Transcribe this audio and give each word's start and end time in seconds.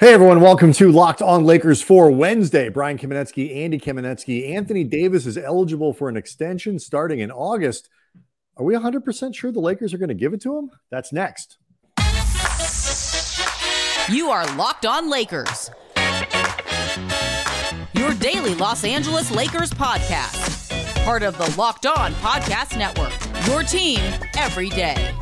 Hey 0.00 0.12
everyone, 0.12 0.40
welcome 0.40 0.72
to 0.72 0.90
Locked 0.90 1.22
On 1.22 1.44
Lakers 1.44 1.80
for 1.80 2.10
Wednesday. 2.10 2.68
Brian 2.68 2.98
Kamenetsky, 2.98 3.54
Andy 3.54 3.78
Kamenetsky. 3.78 4.50
Anthony 4.50 4.82
Davis 4.82 5.24
is 5.24 5.38
eligible 5.38 5.92
for 5.92 6.08
an 6.08 6.16
extension 6.16 6.80
starting 6.80 7.20
in 7.20 7.30
August. 7.30 7.88
Are 8.56 8.64
we 8.64 8.74
100% 8.74 9.34
sure 9.36 9.52
the 9.52 9.60
Lakers 9.60 9.94
are 9.94 9.98
going 9.98 10.08
to 10.08 10.14
give 10.14 10.32
it 10.32 10.40
to 10.42 10.58
him? 10.58 10.70
That's 10.90 11.12
next. 11.12 11.58
You 14.08 14.30
are 14.30 14.44
Locked 14.56 14.84
On 14.84 15.08
Lakers, 15.08 15.70
your 17.92 18.14
daily 18.14 18.56
Los 18.56 18.82
Angeles 18.82 19.30
Lakers 19.30 19.70
podcast, 19.70 21.04
part 21.04 21.22
of 21.22 21.38
the 21.38 21.54
Locked 21.56 21.86
On 21.86 22.12
Podcast 22.14 22.76
Network. 22.76 23.12
Your 23.46 23.62
team 23.62 24.00
every 24.36 24.70
day. 24.70 25.16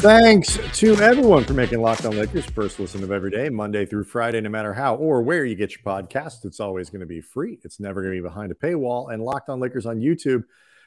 Thanks 0.00 0.58
to 0.78 0.94
everyone 0.96 1.44
for 1.44 1.54
making 1.54 1.80
Locked 1.80 2.04
On 2.04 2.14
Lakers 2.16 2.44
first 2.44 2.78
listen 2.78 3.02
of 3.02 3.10
every 3.10 3.30
day, 3.30 3.48
Monday 3.48 3.86
through 3.86 4.04
Friday, 4.04 4.40
no 4.40 4.50
matter 4.50 4.74
how 4.74 4.94
or 4.96 5.22
where 5.22 5.44
you 5.44 5.54
get 5.54 5.70
your 5.70 5.82
podcast. 5.82 6.44
It's 6.44 6.60
always 6.60 6.90
going 6.90 7.00
to 7.00 7.06
be 7.06 7.22
free. 7.22 7.58
It's 7.64 7.80
never 7.80 8.02
going 8.02 8.14
to 8.14 8.22
be 8.22 8.28
behind 8.28 8.52
a 8.52 8.54
paywall. 8.54 9.12
And 9.12 9.22
Locked 9.22 9.48
On 9.48 9.58
Lakers 9.58 9.86
on 9.86 9.98
YouTube 9.98 10.44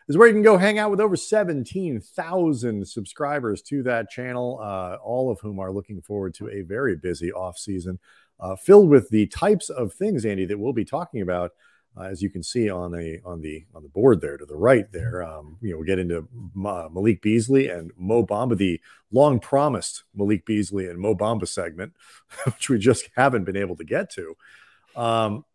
is 0.07 0.15
where 0.15 0.27
you 0.27 0.33
can 0.33 0.43
go 0.43 0.57
hang 0.57 0.77
out 0.77 0.91
with 0.91 1.01
over 1.01 1.15
17,000 1.15 2.87
subscribers 2.87 3.63
to 3.63 3.81
that 3.83 4.11
channel, 4.11 4.59
uh, 4.61 4.97
all 5.03 5.31
of 5.31 5.39
whom 5.39 5.59
are 5.59 5.71
looking 5.71 6.01
forward 6.01 6.35
to 6.35 6.47
a 6.49 6.61
very 6.61 6.95
busy 6.95 7.31
off 7.31 7.57
season 7.57 7.99
uh, 8.39 8.55
filled 8.55 8.89
with 8.89 9.09
the 9.09 9.27
types 9.27 9.69
of 9.69 9.93
things, 9.93 10.25
Andy, 10.25 10.45
that 10.45 10.59
we'll 10.59 10.71
be 10.73 10.85
talking 10.85 11.21
about 11.21 11.51
uh, 11.99 12.03
as 12.03 12.21
you 12.21 12.29
can 12.29 12.43
see 12.43 12.69
on 12.69 12.93
a 12.95 13.19
on 13.25 13.41
the 13.41 13.65
on 13.75 13.83
the 13.83 13.89
board 13.89 14.21
there 14.21 14.37
to 14.37 14.45
the 14.45 14.55
right 14.55 14.91
there. 14.91 15.21
Um, 15.23 15.57
you 15.61 15.71
know, 15.71 15.79
we 15.79 15.85
get 15.85 15.99
into 15.99 16.19
uh, 16.19 16.87
Malik 16.91 17.21
Beasley 17.21 17.67
and 17.67 17.91
Mo 17.97 18.25
Bamba, 18.25 18.57
the 18.57 18.79
long 19.11 19.39
promised 19.39 20.03
Malik 20.15 20.45
Beasley 20.45 20.87
and 20.87 20.99
Mo 20.99 21.15
Bamba 21.15 21.47
segment, 21.47 21.93
which 22.45 22.69
we 22.69 22.79
just 22.79 23.09
haven't 23.15 23.43
been 23.43 23.57
able 23.57 23.75
to 23.75 23.83
get 23.83 24.09
to. 24.11 24.35
Um, 24.95 25.45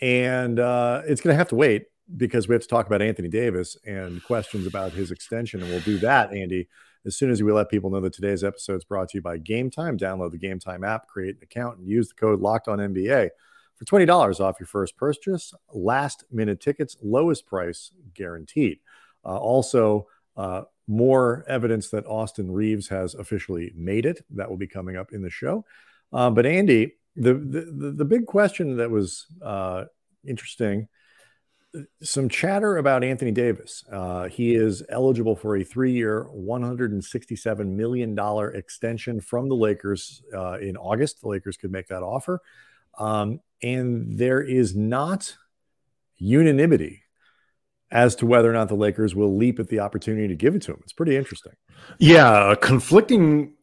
and 0.00 0.58
uh, 0.58 1.02
it's 1.06 1.20
going 1.20 1.32
to 1.32 1.38
have 1.38 1.48
to 1.48 1.54
wait 1.54 1.86
because 2.16 2.48
we 2.48 2.54
have 2.54 2.62
to 2.62 2.68
talk 2.68 2.86
about 2.86 3.00
Anthony 3.00 3.28
Davis 3.28 3.76
and 3.86 4.22
questions 4.24 4.66
about 4.66 4.92
his 4.92 5.10
extension, 5.10 5.62
and 5.62 5.70
we'll 5.70 5.80
do 5.80 5.98
that, 5.98 6.32
Andy. 6.32 6.68
As 7.06 7.16
soon 7.16 7.30
as 7.30 7.42
we 7.42 7.52
let 7.52 7.68
people 7.68 7.90
know 7.90 8.00
that 8.00 8.14
today's 8.14 8.42
episode 8.42 8.76
is 8.76 8.84
brought 8.84 9.10
to 9.10 9.18
you 9.18 9.22
by 9.22 9.36
Game 9.36 9.70
Time, 9.70 9.98
download 9.98 10.32
the 10.32 10.38
Game 10.38 10.58
Time 10.58 10.84
app, 10.84 11.06
create 11.06 11.36
an 11.36 11.42
account, 11.42 11.78
and 11.78 11.86
use 11.86 12.08
the 12.08 12.14
code 12.14 12.40
Locked 12.40 12.66
On 12.66 12.78
NBA 12.78 13.30
for 13.76 13.84
$20 13.84 14.40
off 14.40 14.60
your 14.60 14.66
first 14.66 14.96
purchase. 14.96 15.52
Last 15.72 16.24
minute 16.30 16.60
tickets, 16.60 16.96
lowest 17.02 17.46
price 17.46 17.90
guaranteed. 18.14 18.78
Uh, 19.24 19.36
also, 19.36 20.06
uh, 20.36 20.62
more 20.86 21.44
evidence 21.48 21.88
that 21.90 22.06
Austin 22.06 22.50
Reaves 22.50 22.88
has 22.88 23.14
officially 23.14 23.72
made 23.74 24.04
it. 24.04 24.24
That 24.30 24.50
will 24.50 24.56
be 24.56 24.66
coming 24.66 24.96
up 24.96 25.12
in 25.12 25.22
the 25.22 25.30
show. 25.30 25.64
Uh, 26.12 26.30
but 26.30 26.44
Andy, 26.44 26.94
the, 27.16 27.34
the 27.34 27.92
the 27.96 28.04
big 28.04 28.26
question 28.26 28.76
that 28.76 28.90
was 28.90 29.26
uh, 29.40 29.84
interesting, 30.26 30.88
some 32.02 32.28
chatter 32.28 32.76
about 32.76 33.02
Anthony 33.02 33.30
Davis. 33.30 33.82
Uh, 33.90 34.28
he 34.28 34.54
is 34.54 34.82
eligible 34.90 35.36
for 35.36 35.56
a 35.56 35.64
three-year, 35.64 36.24
one 36.24 36.62
hundred 36.62 36.92
and 36.92 37.02
sixty-seven 37.02 37.74
million 37.76 38.14
dollar 38.14 38.50
extension 38.50 39.20
from 39.20 39.48
the 39.48 39.56
Lakers 39.56 40.22
in 40.60 40.76
August. 40.76 41.22
The 41.22 41.28
Lakers 41.28 41.56
could 41.56 41.72
make 41.72 41.86
that 41.88 42.02
offer. 42.02 42.42
Um, 42.98 43.40
and 43.64 44.18
there 44.18 44.42
is 44.42 44.76
not 44.76 45.36
unanimity 46.18 47.02
as 47.90 48.14
to 48.16 48.26
whether 48.26 48.50
or 48.50 48.52
not 48.52 48.68
the 48.68 48.74
Lakers 48.74 49.14
will 49.14 49.34
leap 49.34 49.58
at 49.58 49.68
the 49.68 49.80
opportunity 49.80 50.28
to 50.28 50.36
give 50.36 50.54
it 50.54 50.62
to 50.62 50.72
him. 50.72 50.80
It's 50.82 50.92
pretty 50.92 51.16
interesting. 51.16 51.52
Yeah, 51.98 52.54
conflicting. 52.60 53.54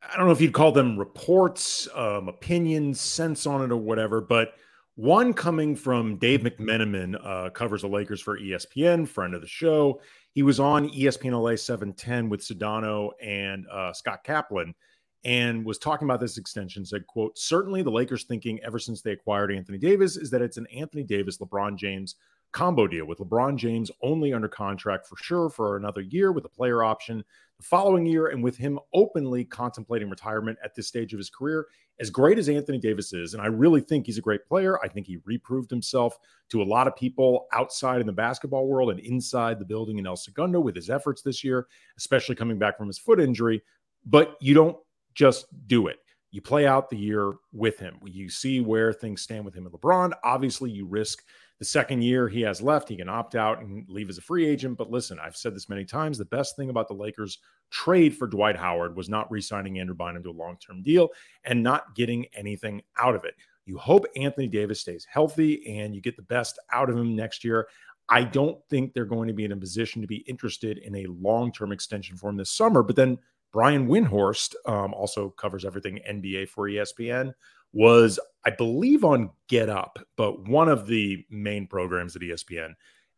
I 0.00 0.16
don't 0.16 0.26
know 0.26 0.32
if 0.32 0.40
you'd 0.40 0.52
call 0.52 0.70
them 0.70 0.96
reports, 0.96 1.88
um, 1.92 2.28
opinions, 2.28 3.00
sense 3.00 3.46
on 3.46 3.62
it, 3.62 3.72
or 3.72 3.76
whatever, 3.76 4.20
but 4.20 4.52
one 4.94 5.32
coming 5.32 5.74
from 5.74 6.18
Dave 6.18 6.40
McMenamin, 6.40 7.18
uh, 7.24 7.50
covers 7.50 7.82
the 7.82 7.88
Lakers 7.88 8.20
for 8.20 8.38
ESPN, 8.38 9.08
friend 9.08 9.34
of 9.34 9.40
the 9.40 9.48
show. 9.48 10.00
He 10.34 10.44
was 10.44 10.60
on 10.60 10.88
ESPN 10.90 11.32
LA 11.32 11.56
710 11.56 12.28
with 12.28 12.40
Sedano 12.42 13.10
and 13.20 13.66
uh, 13.72 13.92
Scott 13.92 14.22
Kaplan 14.22 14.74
and 15.24 15.64
was 15.64 15.78
talking 15.78 16.06
about 16.06 16.20
this 16.20 16.38
extension 16.38 16.84
said 16.84 17.06
quote 17.06 17.36
certainly 17.36 17.82
the 17.82 17.90
lakers 17.90 18.24
thinking 18.24 18.60
ever 18.62 18.78
since 18.78 19.02
they 19.02 19.12
acquired 19.12 19.52
anthony 19.52 19.78
davis 19.78 20.16
is 20.16 20.30
that 20.30 20.42
it's 20.42 20.56
an 20.56 20.66
anthony 20.74 21.02
davis 21.02 21.38
lebron 21.38 21.76
james 21.76 22.14
combo 22.52 22.86
deal 22.86 23.04
with 23.04 23.18
lebron 23.18 23.56
james 23.56 23.90
only 24.02 24.32
under 24.32 24.48
contract 24.48 25.06
for 25.06 25.16
sure 25.16 25.50
for 25.50 25.76
another 25.76 26.00
year 26.00 26.30
with 26.30 26.44
a 26.44 26.48
player 26.48 26.84
option 26.84 27.24
the 27.58 27.64
following 27.64 28.06
year 28.06 28.28
and 28.28 28.42
with 28.42 28.56
him 28.56 28.78
openly 28.94 29.44
contemplating 29.44 30.08
retirement 30.08 30.56
at 30.64 30.74
this 30.74 30.86
stage 30.86 31.12
of 31.12 31.18
his 31.18 31.28
career. 31.28 31.66
As 32.00 32.10
great 32.10 32.38
as 32.38 32.48
anthony 32.48 32.78
davis 32.78 33.12
is 33.12 33.34
and 33.34 33.42
i 33.42 33.46
really 33.46 33.80
think 33.80 34.06
he's 34.06 34.18
a 34.18 34.22
great 34.22 34.46
player 34.46 34.78
i 34.84 34.88
think 34.88 35.04
he 35.04 35.18
reproved 35.24 35.68
himself 35.68 36.16
to 36.48 36.62
a 36.62 36.64
lot 36.64 36.86
of 36.86 36.94
people 36.94 37.48
outside 37.52 38.00
in 38.00 38.06
the 38.06 38.12
basketball 38.12 38.68
world 38.68 38.90
and 38.90 39.00
inside 39.00 39.58
the 39.58 39.64
building 39.64 39.98
in 39.98 40.06
el 40.06 40.16
segundo 40.16 40.60
with 40.60 40.76
his 40.76 40.90
efforts 40.90 41.22
this 41.22 41.42
year 41.42 41.66
especially 41.96 42.36
coming 42.36 42.56
back 42.56 42.78
from 42.78 42.86
his 42.86 42.98
foot 42.98 43.18
injury. 43.20 43.60
But 44.06 44.36
you 44.40 44.54
don't 44.54 44.76
just 45.14 45.46
do 45.66 45.86
it. 45.88 45.98
You 46.30 46.42
play 46.42 46.66
out 46.66 46.90
the 46.90 46.96
year 46.96 47.34
with 47.52 47.78
him. 47.78 47.98
You 48.04 48.28
see 48.28 48.60
where 48.60 48.92
things 48.92 49.22
stand 49.22 49.44
with 49.44 49.54
him 49.54 49.66
and 49.66 49.74
LeBron. 49.74 50.12
Obviously, 50.22 50.70
you 50.70 50.86
risk 50.86 51.24
the 51.58 51.64
second 51.64 52.02
year 52.02 52.28
he 52.28 52.42
has 52.42 52.62
left. 52.62 52.88
He 52.88 52.96
can 52.96 53.08
opt 53.08 53.34
out 53.34 53.60
and 53.60 53.88
leave 53.88 54.10
as 54.10 54.18
a 54.18 54.22
free 54.22 54.46
agent. 54.46 54.76
But 54.78 54.90
listen, 54.90 55.18
I've 55.18 55.36
said 55.36 55.54
this 55.54 55.68
many 55.68 55.84
times. 55.84 56.18
The 56.18 56.26
best 56.26 56.54
thing 56.56 56.70
about 56.70 56.86
the 56.86 56.94
Lakers 56.94 57.38
trade 57.70 58.16
for 58.16 58.26
Dwight 58.26 58.56
Howard 58.56 58.94
was 58.96 59.08
not 59.08 59.30
re 59.30 59.40
signing 59.40 59.78
Andrew 59.78 59.94
Bynum 59.94 60.22
to 60.24 60.30
a 60.30 60.32
long 60.32 60.56
term 60.58 60.82
deal 60.82 61.08
and 61.44 61.62
not 61.62 61.94
getting 61.94 62.26
anything 62.34 62.82
out 62.98 63.14
of 63.14 63.24
it. 63.24 63.34
You 63.64 63.76
hope 63.78 64.06
Anthony 64.16 64.48
Davis 64.48 64.80
stays 64.80 65.06
healthy 65.10 65.78
and 65.78 65.94
you 65.94 66.00
get 66.00 66.16
the 66.16 66.22
best 66.22 66.58
out 66.72 66.88
of 66.88 66.96
him 66.96 67.16
next 67.16 67.44
year. 67.44 67.68
I 68.08 68.24
don't 68.24 68.58
think 68.70 68.94
they're 68.94 69.04
going 69.04 69.28
to 69.28 69.34
be 69.34 69.44
in 69.44 69.52
a 69.52 69.56
position 69.56 70.00
to 70.00 70.08
be 70.08 70.18
interested 70.26 70.78
in 70.78 70.94
a 70.96 71.06
long 71.06 71.52
term 71.52 71.72
extension 71.72 72.16
for 72.16 72.30
him 72.30 72.36
this 72.36 72.50
summer. 72.50 72.82
But 72.82 72.96
then 72.96 73.18
Brian 73.52 73.88
Windhorst 73.88 74.54
um, 74.66 74.92
also 74.94 75.30
covers 75.30 75.64
everything 75.64 76.00
NBA 76.08 76.48
for 76.48 76.68
ESPN. 76.68 77.32
Was 77.72 78.18
I 78.44 78.50
believe 78.50 79.04
on 79.04 79.30
Get 79.48 79.68
Up, 79.68 79.98
but 80.16 80.48
one 80.48 80.68
of 80.68 80.86
the 80.86 81.24
main 81.30 81.66
programs 81.66 82.16
at 82.16 82.22
ESPN, 82.22 82.74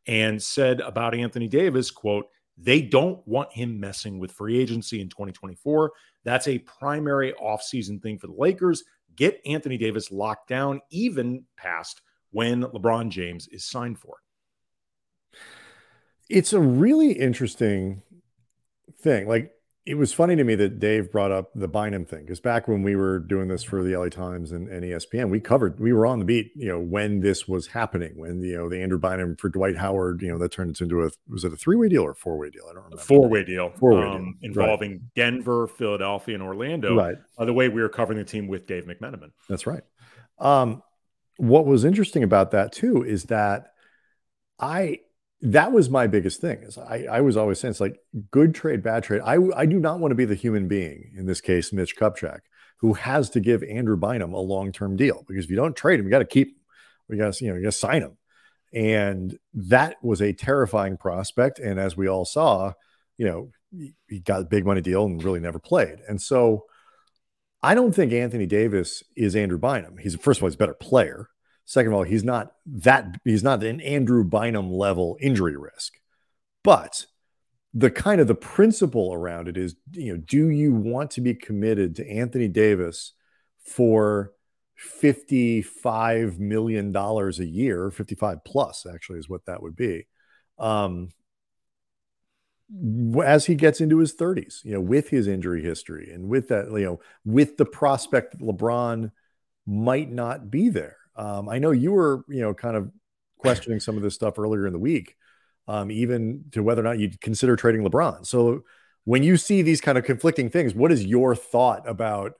and 0.06 0.42
said 0.42 0.80
about 0.80 1.14
Anthony 1.14 1.46
Davis, 1.46 1.90
"quote 1.90 2.26
They 2.58 2.82
don't 2.82 3.26
want 3.28 3.52
him 3.52 3.78
messing 3.78 4.18
with 4.18 4.32
free 4.32 4.58
agency 4.58 5.00
in 5.00 5.08
2024. 5.08 5.92
That's 6.24 6.48
a 6.48 6.58
primary 6.58 7.32
offseason 7.34 8.02
thing 8.02 8.18
for 8.18 8.26
the 8.26 8.34
Lakers. 8.34 8.82
Get 9.14 9.40
Anthony 9.46 9.78
Davis 9.78 10.10
locked 10.10 10.48
down, 10.48 10.80
even 10.90 11.44
past 11.56 12.02
when 12.32 12.62
LeBron 12.62 13.10
James 13.10 13.46
is 13.48 13.64
signed 13.64 13.98
for." 13.98 14.16
It's 16.28 16.52
a 16.52 16.60
really 16.60 17.12
interesting 17.12 18.02
thing. 19.00 19.28
Like 19.28 19.52
it 19.86 19.94
was 19.94 20.12
funny 20.12 20.36
to 20.36 20.44
me 20.44 20.54
that 20.54 20.78
Dave 20.78 21.10
brought 21.10 21.32
up 21.32 21.50
the 21.54 21.66
Bynum 21.66 22.04
thing 22.04 22.20
because 22.20 22.38
back 22.38 22.68
when 22.68 22.82
we 22.82 22.96
were 22.96 23.18
doing 23.18 23.48
this 23.48 23.62
for 23.62 23.82
the 23.82 23.96
LA 23.96 24.08
Times 24.08 24.52
and, 24.52 24.68
and, 24.68 24.84
ESPN, 24.84 25.30
we 25.30 25.40
covered, 25.40 25.80
we 25.80 25.92
were 25.94 26.04
on 26.04 26.18
the 26.18 26.24
beat, 26.26 26.52
you 26.54 26.68
know, 26.68 26.78
when 26.78 27.20
this 27.20 27.48
was 27.48 27.68
happening, 27.68 28.12
when 28.16 28.42
you 28.42 28.56
know 28.56 28.68
the 28.68 28.80
Andrew 28.80 28.98
Bynum 28.98 29.36
for 29.36 29.48
Dwight 29.48 29.78
Howard, 29.78 30.20
you 30.20 30.28
know, 30.28 30.38
that 30.38 30.52
turned 30.52 30.78
into 30.80 31.04
a 31.04 31.10
was 31.28 31.44
it 31.44 31.52
a 31.52 31.56
three 31.56 31.76
way 31.76 31.88
deal 31.88 32.02
or 32.02 32.14
four 32.14 32.36
way 32.36 32.50
deal? 32.50 32.64
I 32.70 32.74
don't 32.74 32.84
remember. 32.84 33.02
Four 33.02 33.28
way 33.28 33.42
deal, 33.42 33.72
four 33.78 33.94
way 33.94 34.06
um, 34.06 34.36
deal 34.40 34.50
involving 34.50 34.90
right. 34.92 35.00
Denver, 35.16 35.66
Philadelphia, 35.66 36.34
and 36.34 36.42
Orlando. 36.42 36.94
Right. 36.94 37.16
By 37.38 37.46
the 37.46 37.54
way, 37.54 37.68
we 37.68 37.80
were 37.80 37.88
covering 37.88 38.18
the 38.18 38.24
team 38.24 38.48
with 38.48 38.66
Dave 38.66 38.84
McMenamin. 38.84 39.30
That's 39.48 39.66
right. 39.66 39.82
Um, 40.38 40.82
what 41.38 41.64
was 41.64 41.86
interesting 41.86 42.22
about 42.22 42.50
that 42.50 42.72
too 42.72 43.02
is 43.02 43.24
that 43.24 43.72
I 44.58 45.00
that 45.42 45.72
was 45.72 45.88
my 45.88 46.06
biggest 46.06 46.40
thing 46.40 46.62
is 46.62 46.76
I, 46.76 47.06
I 47.10 47.20
was 47.22 47.36
always 47.36 47.58
saying 47.58 47.70
it's 47.70 47.80
like 47.80 47.98
good 48.30 48.54
trade, 48.54 48.82
bad 48.82 49.02
trade. 49.04 49.22
I, 49.24 49.38
I 49.56 49.66
do 49.66 49.78
not 49.78 49.98
want 49.98 50.10
to 50.12 50.16
be 50.16 50.26
the 50.26 50.34
human 50.34 50.68
being, 50.68 51.12
in 51.16 51.26
this 51.26 51.40
case, 51.40 51.72
Mitch 51.72 51.96
Kupchak, 51.96 52.40
who 52.78 52.94
has 52.94 53.30
to 53.30 53.40
give 53.40 53.62
Andrew 53.62 53.96
Bynum 53.96 54.34
a 54.34 54.40
long-term 54.40 54.96
deal 54.96 55.24
because 55.26 55.44
if 55.44 55.50
you 55.50 55.56
don't 55.56 55.76
trade 55.76 55.98
him, 55.98 56.06
you 56.06 56.10
got 56.10 56.18
to 56.18 56.24
keep 56.26 56.48
him. 56.48 56.54
We 57.08 57.16
got 57.16 57.32
to, 57.32 57.44
you 57.44 57.50
know, 57.50 57.56
you 57.56 57.62
got 57.62 57.72
to 57.72 57.78
sign 57.78 58.02
him. 58.02 58.16
And 58.72 59.38
that 59.54 59.96
was 60.02 60.22
a 60.22 60.32
terrifying 60.32 60.96
prospect. 60.96 61.58
And 61.58 61.80
as 61.80 61.96
we 61.96 62.08
all 62.08 62.24
saw, 62.24 62.74
you 63.16 63.26
know, 63.26 63.50
he 64.08 64.20
got 64.20 64.42
a 64.42 64.44
big 64.44 64.64
money 64.64 64.80
deal 64.80 65.04
and 65.04 65.22
really 65.22 65.40
never 65.40 65.58
played. 65.58 65.98
And 66.08 66.20
so 66.20 66.64
I 67.62 67.74
don't 67.74 67.92
think 67.92 68.12
Anthony 68.12 68.46
Davis 68.46 69.02
is 69.16 69.36
Andrew 69.36 69.58
Bynum. 69.58 69.98
He's 69.98 70.16
first 70.16 70.38
of 70.38 70.44
all, 70.44 70.48
he's 70.48 70.54
a 70.54 70.58
better 70.58 70.74
player. 70.74 71.28
Second 71.70 71.92
of 71.92 71.98
all, 71.98 72.02
he's 72.02 72.24
not 72.24 72.54
that 72.66 73.20
he's 73.22 73.44
not 73.44 73.62
an 73.62 73.80
Andrew 73.80 74.24
Bynum 74.24 74.72
level 74.72 75.16
injury 75.20 75.56
risk. 75.56 75.92
But 76.64 77.06
the 77.72 77.92
kind 77.92 78.20
of 78.20 78.26
the 78.26 78.34
principle 78.34 79.14
around 79.14 79.46
it 79.46 79.56
is, 79.56 79.76
you 79.92 80.12
know, 80.12 80.20
do 80.20 80.48
you 80.48 80.74
want 80.74 81.12
to 81.12 81.20
be 81.20 81.32
committed 81.32 81.94
to 81.94 82.10
Anthony 82.10 82.48
Davis 82.48 83.12
for 83.64 84.32
55 84.74 86.40
million 86.40 86.90
dollars 86.90 87.38
a 87.38 87.46
year, 87.46 87.92
55 87.92 88.42
plus 88.44 88.84
actually 88.92 89.20
is 89.20 89.28
what 89.28 89.46
that 89.46 89.62
would 89.62 89.76
be. 89.76 90.08
Um 90.58 91.10
as 93.24 93.46
he 93.46 93.54
gets 93.54 93.80
into 93.80 93.98
his 93.98 94.16
30s, 94.16 94.64
you 94.64 94.72
know, 94.72 94.80
with 94.80 95.10
his 95.10 95.28
injury 95.28 95.62
history 95.62 96.10
and 96.12 96.28
with 96.28 96.48
that, 96.48 96.66
you 96.72 96.84
know, 96.84 97.00
with 97.24 97.58
the 97.58 97.64
prospect 97.64 98.32
that 98.32 98.44
LeBron 98.44 99.12
might 99.66 100.10
not 100.10 100.50
be 100.50 100.68
there. 100.68 100.96
Um, 101.16 101.48
I 101.48 101.58
know 101.58 101.70
you 101.70 101.92
were, 101.92 102.24
you 102.28 102.40
know, 102.40 102.54
kind 102.54 102.76
of 102.76 102.90
questioning 103.38 103.80
some 103.80 103.96
of 103.96 104.02
this 104.02 104.14
stuff 104.14 104.38
earlier 104.38 104.66
in 104.66 104.72
the 104.72 104.78
week, 104.78 105.16
um, 105.68 105.90
even 105.90 106.44
to 106.52 106.62
whether 106.62 106.80
or 106.80 106.84
not 106.84 106.98
you'd 106.98 107.20
consider 107.20 107.56
trading 107.56 107.82
LeBron. 107.82 108.26
So 108.26 108.62
when 109.04 109.22
you 109.22 109.36
see 109.36 109.62
these 109.62 109.80
kind 109.80 109.98
of 109.98 110.04
conflicting 110.04 110.50
things, 110.50 110.74
what 110.74 110.92
is 110.92 111.04
your 111.04 111.34
thought 111.34 111.88
about 111.88 112.34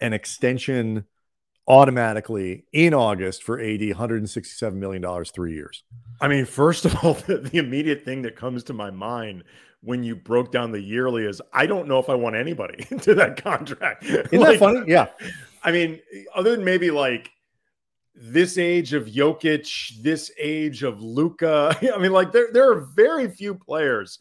an 0.00 0.12
extension 0.12 1.04
automatically 1.66 2.64
in 2.72 2.94
August 2.94 3.42
for 3.42 3.58
AD, 3.58 3.80
$167 3.80 4.74
million, 4.74 5.24
three 5.24 5.54
years? 5.54 5.82
I 6.20 6.28
mean, 6.28 6.44
first 6.44 6.84
of 6.84 6.96
all, 7.02 7.14
the, 7.26 7.38
the, 7.38 7.58
immediate 7.58 8.04
thing 8.04 8.22
that 8.22 8.36
comes 8.36 8.64
to 8.64 8.72
my 8.72 8.90
mind 8.90 9.44
when 9.80 10.02
you 10.02 10.16
broke 10.16 10.50
down 10.50 10.72
the 10.72 10.80
yearly 10.80 11.24
is 11.24 11.42
I 11.52 11.66
don't 11.66 11.88
know 11.88 11.98
if 11.98 12.08
I 12.08 12.14
want 12.14 12.36
anybody 12.36 12.84
to 13.02 13.14
that 13.14 13.42
contract. 13.42 14.04
Isn't 14.04 14.32
like, 14.32 14.58
that 14.58 14.58
funny? 14.58 14.84
Yeah. 14.86 15.08
I 15.62 15.72
mean, 15.72 16.00
other 16.34 16.56
than 16.56 16.64
maybe 16.64 16.90
like 16.90 17.30
this 18.14 18.58
age 18.58 18.92
of 18.92 19.06
Jokic, 19.06 20.02
this 20.02 20.30
age 20.38 20.82
of 20.82 21.02
Luka. 21.02 21.76
I 21.94 21.98
mean, 21.98 22.12
like 22.12 22.32
there, 22.32 22.48
there 22.52 22.70
are 22.70 22.80
very 22.94 23.28
few 23.28 23.54
players, 23.54 24.18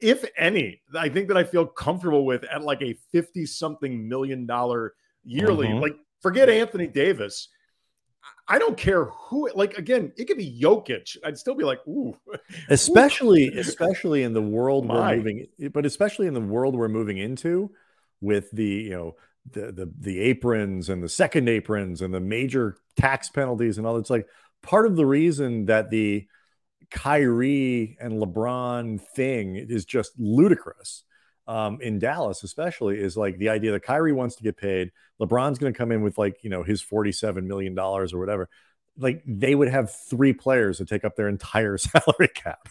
if 0.00 0.24
any, 0.36 0.80
I 0.94 1.08
think 1.08 1.28
that 1.28 1.36
I 1.36 1.44
feel 1.44 1.66
comfortable 1.66 2.24
with 2.24 2.44
at 2.44 2.62
like 2.62 2.82
a 2.82 2.94
50 3.12 3.46
something 3.46 4.08
million 4.08 4.46
dollar 4.46 4.94
yearly. 5.24 5.68
Mm-hmm. 5.68 5.80
Like, 5.80 5.96
forget 6.20 6.48
Anthony 6.48 6.86
Davis. 6.86 7.48
I 8.46 8.58
don't 8.58 8.76
care 8.76 9.04
who, 9.04 9.50
like, 9.54 9.76
again, 9.76 10.12
it 10.16 10.24
could 10.24 10.38
be 10.38 10.58
Jokic. 10.60 11.16
I'd 11.24 11.38
still 11.38 11.54
be 11.54 11.64
like, 11.64 11.86
ooh. 11.86 12.16
Especially, 12.68 13.48
ooh. 13.48 13.58
especially 13.58 14.22
in 14.22 14.32
the 14.32 14.42
world 14.42 14.86
My. 14.86 14.94
we're 14.94 15.16
moving, 15.16 15.46
but 15.72 15.84
especially 15.84 16.26
in 16.26 16.34
the 16.34 16.40
world 16.40 16.74
we're 16.74 16.88
moving 16.88 17.18
into 17.18 17.70
with 18.20 18.50
the, 18.52 18.64
you 18.64 18.90
know, 18.90 19.16
the, 19.52 19.72
the 19.72 19.92
the 19.98 20.20
aprons 20.20 20.88
and 20.88 21.02
the 21.02 21.08
second 21.08 21.48
aprons 21.48 22.02
and 22.02 22.12
the 22.12 22.20
major 22.20 22.76
tax 22.96 23.28
penalties 23.28 23.78
and 23.78 23.86
all 23.86 23.96
that's 23.96 24.10
like 24.10 24.26
part 24.62 24.86
of 24.86 24.96
the 24.96 25.06
reason 25.06 25.66
that 25.66 25.90
the 25.90 26.26
Kyrie 26.90 27.96
and 28.00 28.14
LeBron 28.14 29.00
thing 29.00 29.56
is 29.56 29.84
just 29.84 30.12
ludicrous 30.18 31.04
um, 31.46 31.80
in 31.80 31.98
Dallas, 31.98 32.42
especially, 32.42 32.98
is 32.98 33.16
like 33.16 33.38
the 33.38 33.48
idea 33.48 33.72
that 33.72 33.82
Kyrie 33.82 34.12
wants 34.12 34.36
to 34.36 34.42
get 34.42 34.56
paid. 34.56 34.92
LeBron's 35.20 35.58
going 35.58 35.72
to 35.72 35.76
come 35.76 35.92
in 35.92 36.02
with 36.02 36.18
like, 36.18 36.44
you 36.44 36.50
know, 36.50 36.62
his 36.62 36.82
$47 36.82 37.44
million 37.44 37.78
or 37.78 38.06
whatever. 38.12 38.48
Like 38.98 39.22
they 39.26 39.54
would 39.54 39.68
have 39.68 39.94
three 39.94 40.32
players 40.32 40.78
to 40.78 40.84
take 40.84 41.04
up 41.04 41.16
their 41.16 41.28
entire 41.28 41.78
salary 41.78 42.28
cap. 42.34 42.68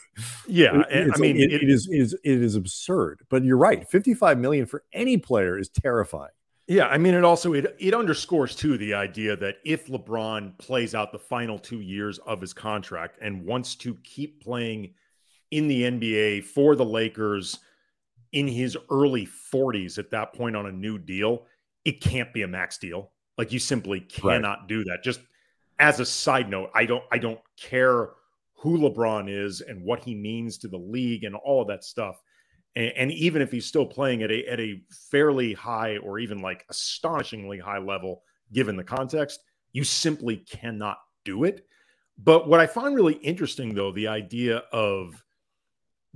Yeah. 0.47 0.83
It, 0.89 1.11
I 1.13 1.17
mean, 1.19 1.37
it, 1.37 1.51
it 1.51 1.69
is, 1.69 1.87
it 1.89 1.97
is, 1.97 2.13
it 2.13 2.41
is 2.43 2.55
absurd, 2.55 3.21
but 3.29 3.43
you're 3.43 3.57
right. 3.57 3.87
55 3.89 4.37
million 4.37 4.65
for 4.65 4.83
any 4.93 5.17
player 5.17 5.57
is 5.57 5.69
terrifying. 5.69 6.31
Yeah, 6.67 6.87
I 6.87 6.97
mean, 6.97 7.13
it 7.13 7.23
also 7.23 7.53
it 7.53 7.75
it 7.79 7.93
underscores 7.93 8.53
too 8.53 8.77
the 8.77 8.93
idea 8.93 9.37
that 9.37 9.57
if 9.63 9.87
LeBron 9.87 10.57
plays 10.57 10.93
out 10.93 11.13
the 11.13 11.19
final 11.19 11.57
two 11.57 11.79
years 11.79 12.19
of 12.19 12.41
his 12.41 12.53
contract 12.53 13.19
and 13.21 13.45
wants 13.45 13.75
to 13.75 13.95
keep 14.03 14.43
playing 14.43 14.93
in 15.51 15.69
the 15.69 15.83
NBA 15.83 16.43
for 16.43 16.75
the 16.75 16.83
Lakers 16.83 17.59
in 18.33 18.49
his 18.49 18.77
early 18.91 19.25
40s 19.25 19.97
at 19.97 20.11
that 20.11 20.33
point 20.33 20.57
on 20.57 20.65
a 20.65 20.71
new 20.71 20.97
deal, 20.97 21.45
it 21.85 22.01
can't 22.01 22.33
be 22.33 22.41
a 22.41 22.47
max 22.47 22.77
deal. 22.77 23.11
Like 23.37 23.53
you 23.53 23.59
simply 23.59 24.01
cannot 24.01 24.59
right. 24.59 24.67
do 24.67 24.83
that. 24.83 25.03
Just 25.03 25.21
as 25.79 26.01
a 26.01 26.05
side 26.05 26.49
note, 26.49 26.69
I 26.75 26.85
don't 26.85 27.03
I 27.13 27.17
don't 27.17 27.39
care 27.55 28.09
who 28.55 28.77
LeBron 28.79 29.29
is 29.29 29.61
and 29.61 29.83
what 29.83 30.03
he 30.03 30.15
means 30.15 30.57
to 30.57 30.67
the 30.67 30.77
league 30.77 31.23
and 31.23 31.33
all 31.33 31.61
of 31.61 31.69
that 31.69 31.85
stuff 31.85 32.21
and, 32.77 32.93
and 32.95 33.11
even 33.11 33.41
if 33.41 33.51
he's 33.51 33.65
still 33.65 33.85
playing 33.85 34.21
at 34.21 34.31
a 34.31 34.45
at 34.45 34.59
a 34.59 34.79
fairly 35.09 35.53
high 35.53 35.97
or 35.97 36.19
even 36.19 36.41
like 36.41 36.65
astonishingly 36.69 37.57
high 37.57 37.79
level, 37.79 38.21
given 38.53 38.75
the 38.75 38.83
context, 38.83 39.39
you 39.73 39.83
simply 39.83 40.37
cannot 40.37 40.99
do 41.25 41.43
it. 41.43 41.65
But 42.23 42.47
what 42.47 42.59
I 42.59 42.67
find 42.67 42.95
really 42.95 43.15
interesting, 43.15 43.73
though, 43.73 43.91
the 43.91 44.07
idea 44.07 44.63
of 44.71 45.23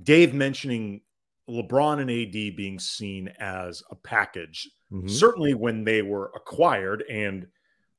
Dave 0.02 0.34
mentioning 0.34 1.02
LeBron 1.50 2.00
and 2.00 2.10
AD 2.10 2.56
being 2.56 2.80
seen 2.80 3.28
as 3.40 3.84
a 3.92 3.96
package, 3.96 4.69
mm-hmm. 4.92 5.08
certainly 5.08 5.54
when 5.54 5.84
they 5.84 6.02
were 6.02 6.31
acquired, 6.36 7.04
and 7.10 7.48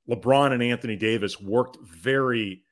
LeBron 0.08 0.52
and 0.52 0.62
Anthony 0.62 0.96
Davis 0.96 1.40
worked 1.40 1.78
very 1.84 2.62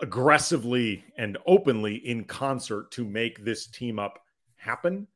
aggressively 0.00 1.04
and 1.16 1.38
openly 1.46 1.94
in 1.94 2.24
concert 2.24 2.90
to 2.92 3.04
make 3.04 3.44
this 3.44 3.66
team 3.66 3.98
up 3.98 4.21
happen. 4.62 5.06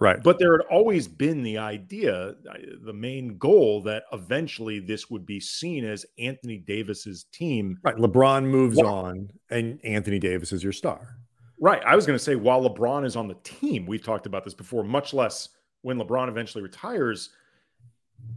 Right. 0.00 0.20
But 0.22 0.40
there 0.40 0.58
had 0.58 0.66
always 0.66 1.06
been 1.06 1.44
the 1.44 1.58
idea, 1.58 2.34
uh, 2.50 2.54
the 2.84 2.92
main 2.92 3.38
goal 3.38 3.80
that 3.82 4.04
eventually 4.12 4.80
this 4.80 5.08
would 5.08 5.24
be 5.24 5.38
seen 5.38 5.84
as 5.84 6.04
Anthony 6.18 6.58
Davis's 6.58 7.24
team. 7.32 7.78
Right. 7.84 7.94
LeBron 7.94 8.44
moves 8.44 8.78
on 8.78 9.30
and 9.50 9.78
Anthony 9.84 10.18
Davis 10.18 10.52
is 10.52 10.64
your 10.64 10.72
star. 10.72 11.18
Right. 11.60 11.80
I 11.86 11.94
was 11.94 12.06
going 12.06 12.18
to 12.18 12.24
say, 12.24 12.34
while 12.34 12.68
LeBron 12.68 13.04
is 13.04 13.14
on 13.14 13.28
the 13.28 13.36
team, 13.44 13.86
we've 13.86 14.02
talked 14.02 14.26
about 14.26 14.42
this 14.42 14.54
before, 14.54 14.82
much 14.82 15.14
less 15.14 15.50
when 15.82 15.98
LeBron 15.98 16.28
eventually 16.28 16.62
retires. 16.62 17.30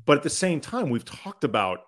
But 0.05 0.17
at 0.17 0.23
the 0.23 0.29
same 0.29 0.61
time, 0.61 0.91
we've 0.91 1.05
talked 1.05 1.43
about 1.43 1.79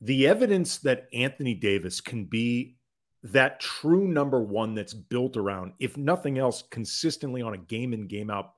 the 0.00 0.26
evidence 0.26 0.78
that 0.78 1.08
Anthony 1.12 1.54
Davis 1.54 2.00
can 2.00 2.24
be 2.24 2.77
that 3.22 3.60
true 3.60 4.06
number 4.06 4.40
one 4.40 4.74
that's 4.74 4.94
built 4.94 5.36
around, 5.36 5.72
if 5.78 5.96
nothing 5.96 6.38
else, 6.38 6.62
consistently 6.70 7.42
on 7.42 7.54
a 7.54 7.58
game 7.58 7.92
in, 7.92 8.06
game 8.06 8.30
out 8.30 8.52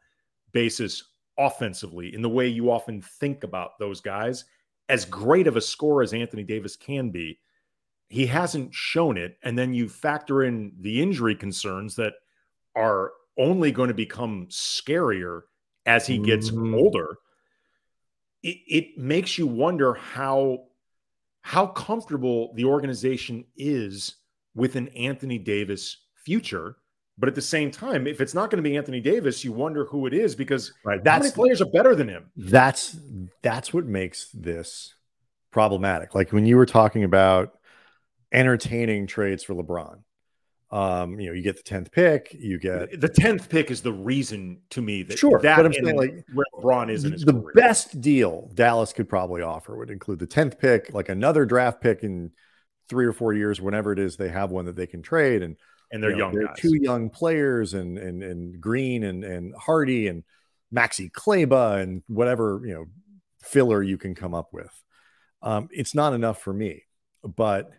basis 0.53 1.05
offensively, 1.39 2.15
in 2.15 2.23
the 2.23 2.29
way 2.29 2.47
you 2.47 2.71
often 2.71 3.01
think 3.01 3.45
about 3.45 3.79
those 3.79 4.01
guys, 4.01 4.45
as 4.89 5.05
great 5.05 5.47
of 5.47 5.57
a 5.57 5.61
score 5.61 6.03
as 6.03 6.13
Anthony 6.13 6.43
Davis 6.43 6.77
can 6.77 7.11
be, 7.11 7.39
he 8.09 8.27
hasn't 8.27 8.75
shown 8.75 9.17
it. 9.17 9.39
And 9.43 9.59
then 9.59 9.73
you 9.73 9.89
factor 9.89 10.43
in 10.43 10.73
the 10.81 11.01
injury 11.01 11.35
concerns 11.35 11.97
that 11.97 12.15
are 12.75 13.13
only 13.39 13.73
going 13.73 13.89
to 13.89 13.95
become 13.95 14.47
scarier 14.51 15.43
as 15.87 16.07
he 16.07 16.19
gets 16.19 16.51
mm-hmm. 16.51 16.75
older. 16.75 17.19
It, 18.43 18.59
it 18.67 18.99
makes 18.99 19.39
you 19.39 19.47
wonder 19.47 19.95
how 19.95 20.65
how 21.43 21.69
comfortable 21.69 22.53
the 22.55 22.67
organization 22.67 23.45
is 23.57 24.17
with 24.55 24.77
an 24.77 24.89
Anthony 24.89 25.39
Davis 25.39 25.97
future. 26.17 26.77
But 27.19 27.29
at 27.29 27.35
the 27.35 27.43
same 27.43 27.71
time, 27.71 28.07
if 28.07 28.23
it's 28.23 28.33
not 28.33 28.51
going 28.51 28.63
to 28.63 28.69
be 28.69 28.79
Anthony 28.79 29.01
Davis, 29.01 29.45
you 29.45 29.53
wonder 29.53 29.85
who 29.85 30.07
it 30.07 30.15
is 30.15 30.35
because 30.35 30.73
right. 30.85 31.05
that's, 31.05 31.17
how 31.17 31.23
many 31.23 31.35
players 31.35 31.61
are 31.61 31.71
better 31.71 31.95
than 31.95 32.09
him? 32.09 32.31
That's 32.35 32.97
that's 33.43 33.75
what 33.75 33.85
makes 33.85 34.31
this 34.33 34.95
problematic. 35.51 36.15
Like 36.15 36.33
when 36.33 36.47
you 36.47 36.57
were 36.57 36.65
talking 36.65 37.05
about 37.05 37.59
entertaining 38.33 39.07
trades 39.07 39.43
for 39.43 39.55
LeBron. 39.55 39.99
Um, 40.71 41.19
you 41.19 41.29
know, 41.29 41.33
you 41.33 41.43
get 41.43 41.57
the 41.57 41.65
tenth 41.65 41.91
pick. 41.91 42.35
You 42.39 42.59
get 42.59 43.01
the 43.01 43.09
tenth 43.09 43.49
pick 43.49 43.73
is 43.73 43.83
the 43.83 43.93
reason 43.93 44.61
to 44.71 44.81
me 44.81 45.03
that 45.03 45.19
sure. 45.19 45.41
That 45.41 45.57
but 45.57 45.67
I'm 45.67 45.73
saying 45.73 45.97
like 45.97 46.25
where 46.33 46.47
LeBron 46.55 46.91
is 46.91 47.05
in 47.05 47.13
his 47.13 47.25
the 47.25 47.33
career. 47.33 47.53
best 47.57 48.01
deal 48.01 48.51
Dallas 48.55 48.93
could 48.93 49.09
probably 49.09 49.43
offer 49.43 49.77
would 49.77 49.91
include 49.91 50.21
the 50.21 50.29
tenth 50.29 50.61
pick, 50.61 50.95
like 50.95 51.09
another 51.09 51.45
draft 51.45 51.81
pick 51.81 52.05
in 52.05 52.31
three 52.91 53.07
or 53.07 53.13
four 53.13 53.33
years, 53.33 53.61
whenever 53.61 53.93
it 53.93 53.99
is 53.99 54.17
they 54.17 54.29
have 54.29 54.51
one 54.51 54.67
that 54.67 54.77
they 54.77 54.87
can 54.87 55.01
trade. 55.01 55.43
And 55.43 55.57
and 55.91 56.03
they're 56.03 56.11
you 56.11 56.19
know, 56.19 56.25
young, 56.27 56.35
they're 56.35 56.55
two 56.57 56.77
young 56.77 57.09
players, 57.09 57.73
and 57.73 57.97
and 57.97 58.23
and 58.23 58.61
Green 58.61 59.05
and 59.05 59.25
and 59.25 59.55
Hardy 59.55 60.09
and 60.09 60.25
Maxi 60.75 61.11
Kleber 61.11 61.79
and 61.79 62.03
whatever 62.09 62.61
you 62.65 62.75
know 62.75 62.85
filler 63.43 63.83
you 63.83 63.97
can 63.97 64.15
come 64.15 64.35
up 64.35 64.53
with. 64.53 64.71
Um, 65.43 65.69
it's 65.73 65.95
not 65.95 66.13
enough 66.13 66.43
for 66.43 66.53
me, 66.53 66.83
but 67.25 67.71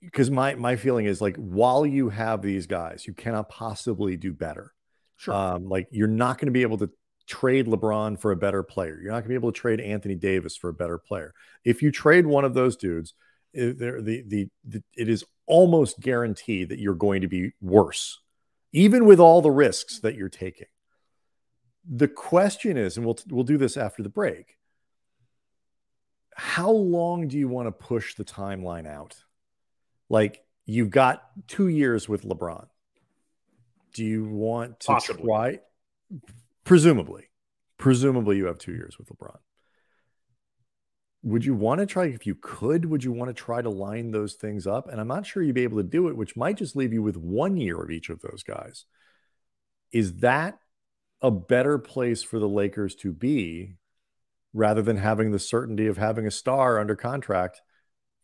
because 0.00 0.30
my 0.30 0.54
my 0.54 0.76
feeling 0.76 1.06
is 1.06 1.20
like 1.20 1.36
while 1.36 1.86
you 1.86 2.08
have 2.10 2.42
these 2.42 2.66
guys, 2.66 3.06
you 3.06 3.14
cannot 3.14 3.48
possibly 3.48 4.16
do 4.16 4.32
better. 4.32 4.72
Sure. 5.16 5.34
Um, 5.34 5.68
like 5.68 5.88
you're 5.90 6.08
not 6.08 6.38
going 6.38 6.46
to 6.46 6.52
be 6.52 6.62
able 6.62 6.78
to 6.78 6.90
trade 7.26 7.66
LeBron 7.66 8.20
for 8.20 8.32
a 8.32 8.36
better 8.36 8.62
player. 8.62 8.98
You're 9.02 9.12
not 9.12 9.20
going 9.20 9.24
to 9.24 9.28
be 9.30 9.34
able 9.34 9.52
to 9.52 9.58
trade 9.58 9.80
Anthony 9.80 10.14
Davis 10.14 10.56
for 10.56 10.68
a 10.68 10.74
better 10.74 10.98
player. 10.98 11.34
If 11.64 11.82
you 11.82 11.90
trade 11.90 12.26
one 12.26 12.44
of 12.44 12.54
those 12.54 12.76
dudes, 12.76 13.14
it, 13.56 13.78
the, 13.78 14.22
the, 14.26 14.48
the, 14.64 14.82
it 14.94 15.08
is 15.08 15.24
almost 15.46 16.00
guaranteed 16.00 16.68
that 16.68 16.78
you're 16.78 16.94
going 16.94 17.22
to 17.22 17.28
be 17.28 17.52
worse, 17.60 18.20
even 18.72 19.06
with 19.06 19.18
all 19.18 19.40
the 19.40 19.50
risks 19.50 20.00
that 20.00 20.14
you're 20.14 20.28
taking. 20.28 20.66
The 21.88 22.08
question 22.08 22.76
is, 22.76 22.96
and 22.96 23.06
we'll 23.06 23.18
we'll 23.30 23.44
do 23.44 23.58
this 23.58 23.76
after 23.76 24.02
the 24.02 24.08
break. 24.08 24.56
How 26.34 26.70
long 26.70 27.28
do 27.28 27.38
you 27.38 27.48
want 27.48 27.66
to 27.68 27.72
push 27.72 28.14
the 28.14 28.24
timeline 28.24 28.86
out? 28.86 29.16
Like 30.08 30.44
you've 30.66 30.90
got 30.90 31.22
two 31.46 31.68
years 31.68 32.08
with 32.08 32.24
LeBron. 32.24 32.66
Do 33.94 34.04
you 34.04 34.24
want 34.24 34.80
to 34.80 34.86
Possibly. 34.88 35.24
try? 35.24 35.60
Presumably, 36.64 37.30
presumably 37.78 38.36
you 38.36 38.46
have 38.46 38.58
two 38.58 38.72
years 38.72 38.98
with 38.98 39.08
LeBron 39.08 39.38
would 41.26 41.44
you 41.44 41.54
want 41.54 41.80
to 41.80 41.86
try 41.86 42.06
if 42.06 42.26
you 42.26 42.34
could 42.34 42.84
would 42.84 43.02
you 43.02 43.12
want 43.12 43.28
to 43.28 43.34
try 43.34 43.60
to 43.60 43.68
line 43.68 44.10
those 44.10 44.34
things 44.34 44.66
up 44.66 44.88
and 44.88 45.00
i'm 45.00 45.08
not 45.08 45.26
sure 45.26 45.42
you'd 45.42 45.54
be 45.54 45.64
able 45.64 45.78
to 45.78 45.82
do 45.82 46.08
it 46.08 46.16
which 46.16 46.36
might 46.36 46.56
just 46.56 46.76
leave 46.76 46.92
you 46.92 47.02
with 47.02 47.16
one 47.16 47.56
year 47.56 47.82
of 47.82 47.90
each 47.90 48.08
of 48.10 48.20
those 48.20 48.42
guys 48.42 48.84
is 49.92 50.16
that 50.16 50.58
a 51.22 51.30
better 51.30 51.78
place 51.78 52.22
for 52.22 52.38
the 52.38 52.48
Lakers 52.48 52.94
to 52.96 53.12
be 53.12 53.76
rather 54.52 54.82
than 54.82 54.96
having 54.96 55.32
the 55.32 55.38
certainty 55.38 55.86
of 55.86 55.96
having 55.96 56.26
a 56.26 56.30
star 56.30 56.78
under 56.78 56.96
contract 56.96 57.60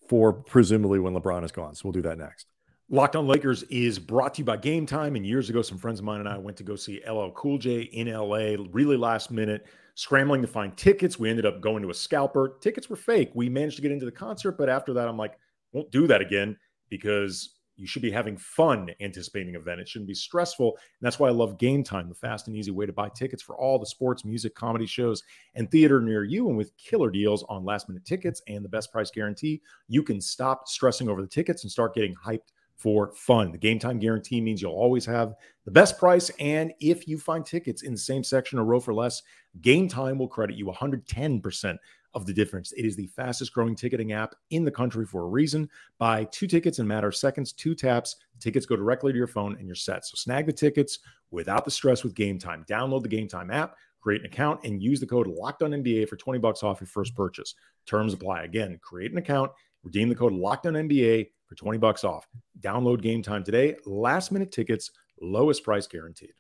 for 0.09 0.33
presumably 0.33 0.99
when 0.99 1.15
LeBron 1.15 1.45
is 1.45 1.53
gone? 1.53 1.75
So 1.75 1.83
we'll 1.85 1.93
do 1.93 2.03
that 2.03 2.19
next. 2.19 2.47
Locked 2.91 3.17
on 3.17 3.27
Lakers 3.27 3.63
is 3.65 3.99
brought 3.99 4.35
to 4.35 4.41
you 4.41 4.45
by 4.45 4.59
Game 4.59 4.85
Time. 4.85 5.17
And 5.17 5.27
years 5.27 5.49
ago, 5.49 5.63
some 5.63 5.79
friends 5.79 5.99
of 5.99 6.05
mine 6.05 6.21
and 6.21 6.29
I 6.29 6.37
went 6.37 6.59
to 6.59 6.63
go 6.63 6.77
see 6.77 7.01
LL 7.09 7.31
Cool 7.31 7.59
J 7.59 7.81
in 7.83 8.13
LA, 8.13 8.57
really 8.71 8.97
last 8.97 9.31
minute, 9.31 9.67
scrambling 9.95 10.43
to 10.43 10.49
find 10.49 10.77
tickets. 10.77 11.19
We 11.19 11.31
ended 11.31 11.47
up 11.47 11.61
going 11.61 11.83
to 11.83 11.91
a 11.91 11.95
scalper. 11.95 12.57
Tickets 12.61 12.89
were 12.89 12.97
fake. 12.97 13.31
We 13.35 13.49
managed 13.49 13.77
to 13.77 13.83
get 13.83 13.93
into 13.93 14.07
the 14.07 14.13
concert, 14.13 14.53
but 14.53 14.69
after 14.69 14.93
that, 14.95 15.09
I'm 15.09 15.17
like, 15.17 15.39
won't 15.73 15.91
do 15.91 16.07
that 16.07 16.21
again 16.21 16.57
because 16.89 17.57
you 17.77 17.87
should 17.87 18.03
be 18.03 18.11
having 18.11 18.37
fun 18.37 18.91
anticipating 19.01 19.55
an 19.55 19.61
event. 19.61 19.81
It 19.81 19.89
shouldn't 19.89 20.09
be 20.09 20.15
stressful. 20.15 20.71
And 20.77 21.01
that's 21.01 21.19
why 21.19 21.29
I 21.29 21.33
love 21.33 21.59
Game 21.59 21.83
Time, 21.83 22.09
the 22.09 22.15
fast 22.15 22.47
and 22.47 22.57
easy 22.57 22.71
way 22.71 22.87
to 22.87 22.93
buy 22.93 23.09
tickets 23.09 23.43
for 23.43 23.57
all 23.57 23.79
the 23.79 23.87
sports, 23.87 24.25
music, 24.25 24.55
comedy 24.55 24.87
shows, 24.87 25.23
and 25.55 25.71
theater 25.71 26.01
near 26.01 26.23
you. 26.23 26.49
And 26.49 26.57
with 26.57 26.77
killer 26.77 27.11
deals 27.11 27.45
on 27.49 27.65
last 27.65 27.89
minute 27.89 28.05
tickets 28.05 28.43
and 28.47 28.65
the 28.65 28.69
best 28.69 28.93
price 28.93 29.11
guarantee, 29.11 29.63
you 29.89 30.03
can 30.03 30.21
stop 30.21 30.69
stressing 30.69 31.09
over 31.09 31.23
the 31.23 31.29
tickets 31.29 31.65
and 31.65 31.73
start 31.73 31.95
getting 31.95 32.15
hyped 32.15 32.53
for 32.83 33.13
fun. 33.13 33.53
The 33.53 33.59
game 33.59 33.79
time 33.79 34.01
guarantee 34.01 34.41
means 34.41 34.61
you'll 34.61 34.73
always 34.73 35.07
have 35.07 35.35
the 35.65 35.71
best 35.71 35.99
price. 35.99 36.33
And 36.41 36.73
if 36.81 37.07
you 37.07 37.17
find 37.17 37.47
tickets 37.47 37.83
in 37.83 37.93
the 37.93 37.99
same 37.99 38.25
section 38.25 38.59
or 38.59 38.65
row 38.65 38.81
for 38.81 38.93
less, 38.93 39.23
game 39.61 39.87
time 39.87 40.19
will 40.19 40.27
credit 40.27 40.57
you 40.57 40.67
110% 40.67 41.79
of 42.15 42.27
the 42.27 42.35
difference. 42.35 42.73
It 42.73 42.85
is 42.85 42.97
the 42.97 43.07
fastest 43.07 43.53
growing 43.53 43.77
ticketing 43.77 44.13
app 44.13 44.35
in 44.51 44.65
the 44.65 44.71
country 44.71 45.07
for 45.07 45.23
a 45.23 45.29
reason. 45.29 45.71
Buy 45.99 46.25
two 46.25 46.49
tickets 46.49 46.81
in 46.81 46.85
a 46.85 46.89
matter 46.89 47.07
of 47.07 47.15
seconds, 47.15 47.53
two 47.53 47.77
taps. 47.77 48.17
Tickets 48.41 48.67
go 48.67 48.75
directly 48.75 49.13
to 49.13 49.19
your 49.19 49.29
phone 49.29 49.57
and 49.59 49.67
you're 49.67 49.77
set. 49.77 50.05
So 50.05 50.17
snag 50.17 50.47
the 50.47 50.53
tickets 50.53 50.99
without 51.31 51.65
the 51.65 51.71
stress 51.71 52.03
with 52.03 52.17
Game 52.17 52.37
Time. 52.37 52.65
Download 52.69 53.03
the 53.03 53.09
Game 53.09 53.29
Time 53.29 53.53
app, 53.53 53.77
create 54.01 54.23
an 54.23 54.27
account, 54.27 54.59
and 54.65 54.83
use 54.83 54.99
the 54.99 55.07
code 55.07 55.29
Locked 55.29 55.63
On 55.63 55.71
NBA 55.71 56.09
for 56.09 56.17
20 56.17 56.41
bucks 56.41 56.65
off 56.65 56.81
your 56.81 56.89
first 56.89 57.15
purchase. 57.15 57.55
Terms 57.87 58.13
apply. 58.13 58.43
Again, 58.43 58.81
create 58.83 59.13
an 59.13 59.19
account, 59.19 59.53
redeem 59.85 60.09
the 60.09 60.17
code 60.17 60.33
Locked 60.33 60.67
On 60.67 60.75
NBA 60.75 61.29
for 61.53 61.57
20 61.57 61.79
bucks 61.79 62.03
off. 62.03 62.27
Download 62.61 63.03
Game 63.03 63.23
Time 63.23 63.45
today. 63.45 63.77
Last 63.85 64.33
minute 64.33 64.51
tickets, 64.53 64.91
lowest 65.21 65.63
price 65.63 65.87
guaranteed. 65.87 66.33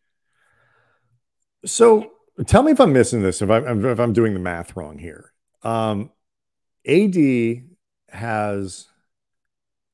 So 1.66 2.12
tell 2.46 2.62
me 2.62 2.72
if 2.72 2.80
I'm 2.80 2.94
missing 2.94 3.22
this, 3.22 3.42
if 3.42 3.50
I'm, 3.50 3.84
if 3.84 4.00
I'm 4.00 4.14
doing 4.14 4.32
the 4.32 4.40
math 4.40 4.74
wrong 4.74 4.98
here. 4.98 5.32
Um, 5.62 6.10
AD 6.86 7.16
has 8.08 8.88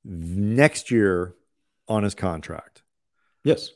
next 0.05 0.91
year 0.93 1.35
on 1.89 2.05
his 2.05 2.15
contract. 2.15 2.83
Yes. 3.43 3.71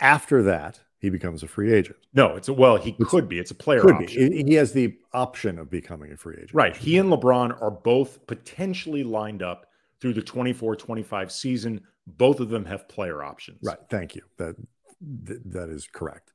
After 0.00 0.42
that, 0.44 0.80
he 0.98 1.10
becomes 1.10 1.42
a 1.42 1.48
free 1.48 1.72
agent. 1.72 1.98
No, 2.14 2.34
it's 2.34 2.48
a 2.48 2.52
well, 2.52 2.76
he 2.78 2.96
it's, 2.98 3.10
could 3.10 3.28
be. 3.28 3.38
It's 3.38 3.50
a 3.50 3.54
player 3.54 3.80
could 3.80 3.96
option. 3.96 4.30
Be. 4.30 4.42
He 4.42 4.54
has 4.54 4.72
the 4.72 4.96
option 5.12 5.58
of 5.58 5.70
becoming 5.70 6.12
a 6.12 6.16
free 6.16 6.36
agent. 6.36 6.54
Right. 6.54 6.74
He 6.74 6.96
and 6.96 7.12
LeBron 7.12 7.60
are 7.60 7.70
both 7.70 8.26
potentially 8.26 9.04
lined 9.04 9.42
up 9.42 9.65
through 10.00 10.14
the 10.14 10.22
24-25 10.22 11.30
season. 11.30 11.82
Both 12.06 12.40
of 12.40 12.48
them 12.48 12.64
have 12.66 12.88
player 12.88 13.22
options. 13.22 13.60
Right. 13.62 13.78
Thank 13.90 14.14
you. 14.14 14.22
That 14.38 14.56
that 15.00 15.68
is 15.68 15.88
correct. 15.92 16.32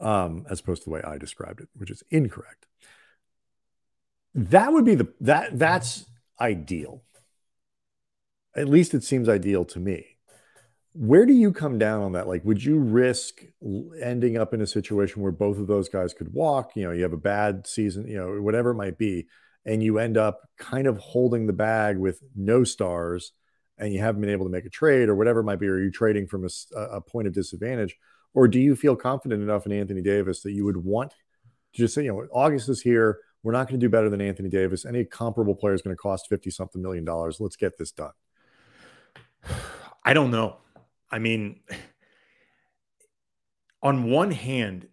Um, 0.00 0.46
as 0.50 0.60
opposed 0.60 0.82
to 0.82 0.90
the 0.90 0.94
way 0.94 1.02
I 1.02 1.18
described 1.18 1.60
it, 1.60 1.68
which 1.74 1.90
is 1.90 2.02
incorrect. 2.10 2.66
That 4.34 4.72
would 4.72 4.84
be 4.84 4.94
the 4.94 5.12
that 5.20 5.58
that's 5.58 6.04
ideal. 6.40 7.02
At 8.54 8.68
least 8.68 8.94
it 8.94 9.04
seems 9.04 9.28
ideal 9.28 9.64
to 9.66 9.80
me. 9.80 10.16
Where 10.92 11.26
do 11.26 11.32
you 11.32 11.52
come 11.52 11.78
down 11.78 12.02
on 12.02 12.12
that? 12.12 12.26
Like, 12.26 12.44
would 12.44 12.64
you 12.64 12.78
risk 12.78 13.42
ending 14.00 14.38
up 14.38 14.54
in 14.54 14.62
a 14.62 14.66
situation 14.66 15.20
where 15.20 15.32
both 15.32 15.58
of 15.58 15.66
those 15.66 15.90
guys 15.90 16.14
could 16.14 16.32
walk? 16.32 16.72
You 16.74 16.84
know, 16.84 16.92
you 16.92 17.02
have 17.02 17.12
a 17.12 17.18
bad 17.18 17.66
season, 17.66 18.08
you 18.08 18.16
know, 18.16 18.40
whatever 18.40 18.70
it 18.70 18.76
might 18.76 18.96
be, 18.96 19.26
and 19.66 19.82
you 19.82 19.98
end 19.98 20.16
up 20.16 20.48
kind 20.56 20.86
of 20.86 20.96
holding 20.96 21.46
the 21.46 21.52
bag 21.52 21.98
with 21.98 22.22
no 22.34 22.64
stars 22.64 23.32
and 23.76 23.92
you 23.92 24.00
haven't 24.00 24.22
been 24.22 24.30
able 24.30 24.46
to 24.46 24.50
make 24.50 24.64
a 24.64 24.70
trade 24.70 25.10
or 25.10 25.14
whatever 25.14 25.40
it 25.40 25.44
might 25.44 25.60
be, 25.60 25.68
or 25.68 25.78
you 25.78 25.90
trading 25.90 26.26
from 26.26 26.46
a, 26.46 26.78
a 26.78 27.02
point 27.02 27.28
of 27.28 27.34
disadvantage? 27.34 27.94
Or 28.32 28.48
do 28.48 28.58
you 28.58 28.74
feel 28.74 28.96
confident 28.96 29.42
enough 29.42 29.66
in 29.66 29.72
Anthony 29.72 30.00
Davis 30.00 30.40
that 30.42 30.52
you 30.52 30.64
would 30.64 30.78
want 30.78 31.10
to 31.10 31.82
just 31.82 31.94
say, 31.94 32.04
you 32.04 32.12
know, 32.12 32.26
August 32.32 32.70
is 32.70 32.80
here 32.80 33.18
we're 33.46 33.52
not 33.52 33.68
going 33.68 33.78
to 33.78 33.86
do 33.86 33.88
better 33.88 34.10
than 34.10 34.20
Anthony 34.20 34.48
Davis. 34.48 34.84
Any 34.84 35.04
comparable 35.04 35.54
player 35.54 35.72
is 35.72 35.80
going 35.80 35.94
to 35.94 36.00
cost 36.00 36.28
50 36.28 36.50
something 36.50 36.82
million 36.82 37.04
dollars. 37.04 37.38
Let's 37.38 37.54
get 37.54 37.78
this 37.78 37.92
done. 37.92 38.10
I 40.04 40.14
don't 40.14 40.32
know. 40.32 40.56
I 41.12 41.20
mean, 41.20 41.60
on 43.84 44.10
one 44.10 44.32
hand, 44.32 44.88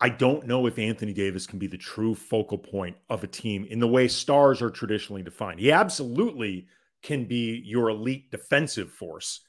I 0.00 0.08
don't 0.08 0.46
know 0.46 0.66
if 0.66 0.78
Anthony 0.78 1.12
Davis 1.12 1.46
can 1.46 1.58
be 1.58 1.66
the 1.66 1.76
true 1.76 2.14
focal 2.14 2.56
point 2.56 2.96
of 3.10 3.22
a 3.22 3.26
team 3.26 3.66
in 3.68 3.80
the 3.80 3.88
way 3.88 4.08
stars 4.08 4.62
are 4.62 4.70
traditionally 4.70 5.22
defined. 5.22 5.60
He 5.60 5.70
absolutely 5.70 6.66
can 7.02 7.26
be 7.26 7.62
your 7.64 7.90
elite 7.90 8.30
defensive 8.30 8.90
force 8.90 9.40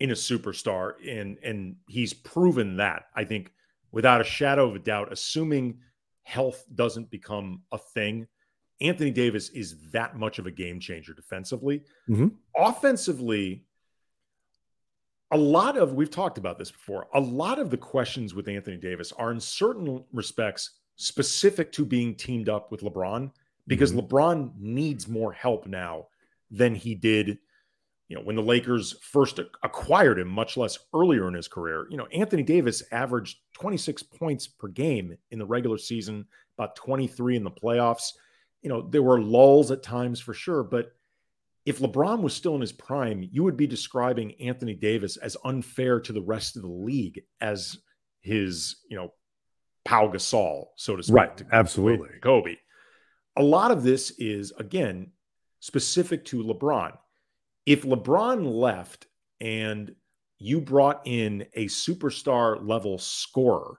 in 0.00 0.10
a 0.10 0.14
superstar 0.14 0.92
and 1.06 1.38
and 1.42 1.76
he's 1.88 2.14
proven 2.14 2.76
that. 2.76 3.04
I 3.14 3.24
think 3.24 3.52
without 3.92 4.20
a 4.20 4.24
shadow 4.24 4.68
of 4.68 4.76
a 4.76 4.78
doubt 4.78 5.12
assuming 5.12 5.78
health 6.22 6.64
doesn't 6.74 7.10
become 7.10 7.62
a 7.72 7.78
thing. 7.78 8.26
Anthony 8.80 9.10
Davis 9.10 9.48
is 9.50 9.90
that 9.92 10.16
much 10.16 10.38
of 10.38 10.46
a 10.46 10.50
game 10.50 10.78
changer 10.78 11.12
defensively. 11.12 11.82
Mm-hmm. 12.08 12.28
Offensively, 12.56 13.64
a 15.30 15.36
lot 15.36 15.76
of, 15.76 15.92
we've 15.92 16.10
talked 16.10 16.38
about 16.38 16.58
this 16.58 16.70
before, 16.70 17.08
a 17.14 17.20
lot 17.20 17.58
of 17.58 17.70
the 17.70 17.76
questions 17.76 18.34
with 18.34 18.48
Anthony 18.48 18.76
Davis 18.76 19.12
are 19.12 19.30
in 19.30 19.40
certain 19.40 20.04
respects 20.12 20.70
specific 20.96 21.70
to 21.72 21.84
being 21.84 22.14
teamed 22.14 22.48
up 22.48 22.72
with 22.72 22.80
LeBron 22.80 23.30
because 23.66 23.92
mm-hmm. 23.92 24.14
LeBron 24.14 24.52
needs 24.58 25.06
more 25.06 25.32
help 25.32 25.66
now 25.66 26.06
than 26.50 26.74
he 26.74 26.94
did 26.94 27.38
you 28.08 28.16
know, 28.16 28.22
when 28.22 28.36
the 28.36 28.42
Lakers 28.42 28.96
first 29.02 29.38
acquired 29.62 30.18
him, 30.18 30.28
much 30.28 30.56
less 30.56 30.78
earlier 30.94 31.28
in 31.28 31.34
his 31.34 31.46
career, 31.46 31.86
you 31.90 31.98
know, 31.98 32.06
Anthony 32.06 32.42
Davis 32.42 32.82
averaged 32.90 33.36
26 33.52 34.02
points 34.02 34.46
per 34.46 34.68
game 34.68 35.16
in 35.30 35.38
the 35.38 35.44
regular 35.44 35.76
season, 35.76 36.26
about 36.56 36.74
23 36.74 37.36
in 37.36 37.44
the 37.44 37.50
playoffs. 37.50 38.12
You 38.62 38.70
know, 38.70 38.80
there 38.80 39.02
were 39.02 39.20
lulls 39.20 39.70
at 39.70 39.82
times 39.82 40.20
for 40.20 40.32
sure, 40.32 40.62
but 40.62 40.92
if 41.68 41.80
LeBron 41.80 42.22
was 42.22 42.34
still 42.34 42.54
in 42.54 42.62
his 42.62 42.72
prime, 42.72 43.28
you 43.30 43.44
would 43.44 43.56
be 43.56 43.66
describing 43.66 44.34
Anthony 44.40 44.74
Davis 44.74 45.18
as 45.18 45.36
unfair 45.44 46.00
to 46.00 46.14
the 46.14 46.22
rest 46.22 46.56
of 46.56 46.62
the 46.62 46.68
league 46.68 47.20
as 47.42 47.76
his, 48.22 48.76
you 48.88 48.96
know, 48.96 49.12
Pau 49.84 50.08
Gasol, 50.08 50.68
so 50.76 50.96
to 50.96 51.02
speak. 51.02 51.14
Right. 51.14 51.42
Absolutely. 51.52 52.08
Kobe. 52.22 52.56
A 53.36 53.42
lot 53.42 53.70
of 53.70 53.82
this 53.82 54.12
is, 54.12 54.50
again, 54.58 55.10
specific 55.60 56.24
to 56.26 56.42
LeBron 56.42 56.92
if 57.66 57.82
LeBron 57.82 58.50
left 58.50 59.06
and 59.42 59.94
you 60.38 60.62
brought 60.62 61.02
in 61.04 61.44
a 61.52 61.66
superstar 61.66 62.66
level 62.66 62.96
scorer 62.96 63.78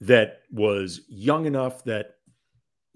that 0.00 0.40
was 0.50 1.02
young 1.08 1.46
enough 1.46 1.84
that 1.84 2.14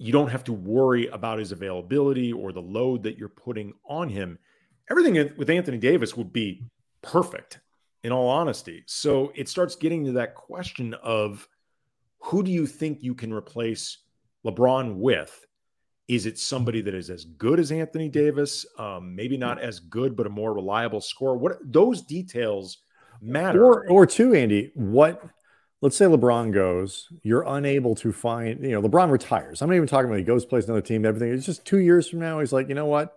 you 0.02 0.12
don't 0.12 0.30
have 0.30 0.44
to 0.44 0.52
worry 0.54 1.08
about 1.08 1.38
his 1.38 1.52
availability 1.52 2.32
or 2.32 2.52
the 2.52 2.62
load 2.62 3.02
that 3.02 3.18
you're 3.18 3.28
putting 3.28 3.74
on 3.84 4.08
him, 4.08 4.38
everything 4.90 5.30
with 5.36 5.50
Anthony 5.50 5.76
Davis 5.76 6.16
would 6.16 6.32
be 6.32 6.64
perfect, 7.02 7.60
in 8.02 8.10
all 8.10 8.28
honesty. 8.28 8.82
So 8.86 9.30
it 9.34 9.46
starts 9.46 9.76
getting 9.76 10.06
to 10.06 10.12
that 10.12 10.34
question 10.34 10.94
of 10.94 11.46
who 12.18 12.42
do 12.42 12.50
you 12.50 12.66
think 12.66 13.02
you 13.02 13.14
can 13.14 13.30
replace 13.30 13.98
LeBron 14.46 14.96
with? 14.96 15.46
Is 16.08 16.24
it 16.24 16.38
somebody 16.38 16.80
that 16.80 16.94
is 16.94 17.10
as 17.10 17.26
good 17.26 17.60
as 17.60 17.70
Anthony 17.70 18.08
Davis? 18.08 18.64
Um, 18.78 19.14
maybe 19.14 19.36
not 19.36 19.60
as 19.60 19.80
good, 19.80 20.16
but 20.16 20.26
a 20.26 20.30
more 20.30 20.54
reliable 20.54 21.02
scorer. 21.02 21.36
What 21.36 21.58
those 21.62 22.00
details 22.00 22.78
matter. 23.20 23.66
Or, 23.66 23.86
or 23.90 24.06
two, 24.06 24.34
Andy, 24.34 24.72
what? 24.74 25.22
Let's 25.82 25.96
say 25.96 26.04
LeBron 26.04 26.52
goes, 26.52 27.08
you're 27.22 27.44
unable 27.46 27.94
to 27.96 28.12
find. 28.12 28.62
You 28.62 28.72
know, 28.72 28.82
LeBron 28.82 29.10
retires. 29.10 29.62
I'm 29.62 29.70
not 29.70 29.76
even 29.76 29.88
talking 29.88 30.10
about 30.10 30.18
he 30.18 30.24
goes 30.24 30.44
plays 30.44 30.64
another 30.64 30.82
team. 30.82 31.06
Everything. 31.06 31.32
It's 31.32 31.46
just 31.46 31.64
two 31.64 31.78
years 31.78 32.08
from 32.08 32.18
now. 32.18 32.40
He's 32.40 32.52
like, 32.52 32.68
you 32.68 32.74
know 32.74 32.86
what? 32.86 33.16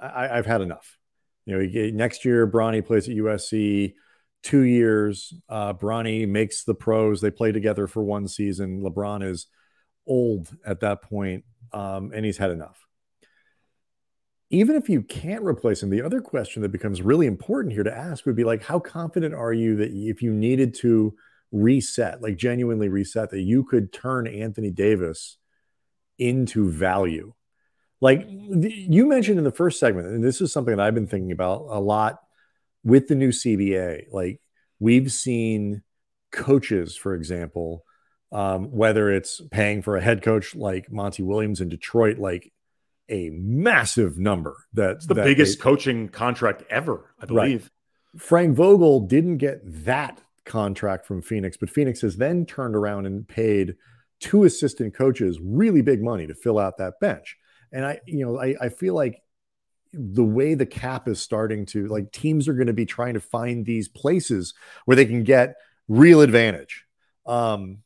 I, 0.00 0.36
have 0.36 0.46
had 0.46 0.60
enough. 0.60 0.98
You 1.44 1.56
know, 1.56 1.66
he, 1.66 1.90
next 1.90 2.24
year, 2.24 2.46
Bronny 2.46 2.84
plays 2.84 3.08
at 3.08 3.16
USC. 3.16 3.94
Two 4.42 4.62
years, 4.62 5.34
uh, 5.48 5.74
Bronny 5.74 6.28
makes 6.28 6.64
the 6.64 6.74
pros. 6.74 7.20
They 7.20 7.30
play 7.30 7.52
together 7.52 7.86
for 7.86 8.02
one 8.02 8.28
season. 8.28 8.80
LeBron 8.82 9.22
is 9.28 9.46
old 10.06 10.56
at 10.64 10.80
that 10.80 11.02
point 11.02 11.44
um, 11.72 12.12
and 12.14 12.24
he's 12.24 12.38
had 12.38 12.50
enough. 12.50 12.86
Even 14.50 14.76
if 14.76 14.88
you 14.88 15.02
can't 15.02 15.44
replace 15.44 15.82
him, 15.82 15.90
the 15.90 16.02
other 16.02 16.20
question 16.20 16.62
that 16.62 16.70
becomes 16.70 17.02
really 17.02 17.26
important 17.26 17.74
here 17.74 17.82
to 17.82 17.96
ask 17.96 18.24
would 18.26 18.36
be 18.36 18.44
like, 18.44 18.62
how 18.62 18.78
confident 18.78 19.34
are 19.34 19.52
you 19.52 19.76
that 19.76 19.90
if 19.92 20.22
you 20.22 20.32
needed 20.32 20.74
to 20.74 21.14
reset, 21.52 22.22
like 22.22 22.36
genuinely 22.36 22.88
reset, 22.88 23.30
that 23.30 23.40
you 23.40 23.64
could 23.64 23.92
turn 23.92 24.26
Anthony 24.26 24.70
Davis 24.70 25.38
into 26.18 26.70
value? 26.70 27.32
Like 28.00 28.26
you 28.28 29.06
mentioned 29.06 29.38
in 29.38 29.44
the 29.44 29.50
first 29.50 29.80
segment, 29.80 30.08
and 30.08 30.22
this 30.22 30.40
is 30.40 30.52
something 30.52 30.76
that 30.76 30.86
I've 30.86 30.94
been 30.94 31.06
thinking 31.06 31.32
about 31.32 31.66
a 31.70 31.80
lot 31.80 32.18
with 32.84 33.08
the 33.08 33.14
new 33.14 33.30
CBA. 33.30 34.12
Like 34.12 34.40
we've 34.78 35.10
seen 35.10 35.82
coaches, 36.30 36.96
for 36.96 37.14
example, 37.14 37.84
um, 38.32 38.70
whether 38.70 39.10
it's 39.10 39.40
paying 39.50 39.82
for 39.82 39.96
a 39.96 40.02
head 40.02 40.22
coach 40.22 40.54
like 40.54 40.92
Monty 40.92 41.22
Williams 41.22 41.60
in 41.60 41.68
Detroit, 41.68 42.18
like 42.18 42.52
a 43.08 43.30
massive 43.30 44.18
number. 44.18 44.56
That's 44.72 45.06
the 45.06 45.14
that 45.14 45.24
biggest 45.24 45.58
they, 45.58 45.62
coaching 45.62 46.08
contract 46.08 46.64
ever, 46.68 47.14
I 47.20 47.26
believe. 47.26 47.70
Right. 48.14 48.22
Frank 48.22 48.56
Vogel 48.56 49.00
didn't 49.00 49.38
get 49.38 49.60
that 49.84 50.20
contract 50.46 51.06
from 51.06 51.22
Phoenix, 51.22 51.56
but 51.56 51.70
Phoenix 51.70 52.00
has 52.00 52.16
then 52.16 52.46
turned 52.46 52.74
around 52.74 53.06
and 53.06 53.26
paid 53.26 53.74
two 54.20 54.44
assistant 54.44 54.94
coaches 54.94 55.38
really 55.42 55.82
big 55.82 56.02
money 56.02 56.26
to 56.26 56.34
fill 56.34 56.58
out 56.58 56.78
that 56.78 57.00
bench. 57.00 57.36
And 57.72 57.84
I, 57.84 58.00
you 58.06 58.24
know, 58.24 58.40
I, 58.40 58.54
I 58.60 58.68
feel 58.70 58.94
like 58.94 59.20
the 59.92 60.24
way 60.24 60.54
the 60.54 60.66
cap 60.66 61.08
is 61.08 61.20
starting 61.20 61.64
to 61.66 61.86
like 61.88 62.12
teams 62.12 62.48
are 62.48 62.54
going 62.54 62.66
to 62.66 62.72
be 62.72 62.86
trying 62.86 63.14
to 63.14 63.20
find 63.20 63.64
these 63.64 63.88
places 63.88 64.54
where 64.84 64.96
they 64.96 65.06
can 65.06 65.24
get 65.24 65.56
real 65.88 66.20
advantage. 66.20 66.84
Um, 67.24 67.78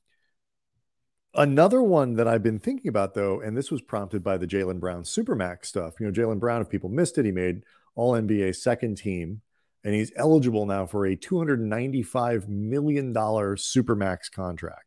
another 1.35 1.83
one 1.83 2.15
that 2.15 2.27
I've 2.27 2.43
been 2.43 2.59
thinking 2.59 2.89
about 2.89 3.15
though, 3.15 3.41
and 3.41 3.57
this 3.57 3.71
was 3.71 3.81
prompted 3.81 4.23
by 4.23 4.39
the 4.39 4.47
Jaylen 4.47 4.81
Brown 4.81 5.03
Supermax 5.03 5.67
stuff. 5.67 5.95
You 6.01 6.07
know, 6.07 6.13
Jaylen 6.13 6.41
Brown, 6.41 6.61
if 6.61 6.69
people 6.69 6.91
missed 6.91 7.19
it, 7.19 7.25
he 7.25 7.33
made 7.33 7.63
All 7.95 8.13
NBA 8.13 8.57
second 8.57 8.97
team, 8.97 9.43
and 9.85 9.95
he's 9.95 10.13
eligible 10.17 10.67
now 10.67 10.87
for 10.87 11.07
a 11.07 11.17
$295 11.17 12.49
million 12.49 13.15
Supermax 13.15 14.31
contract, 14.31 14.85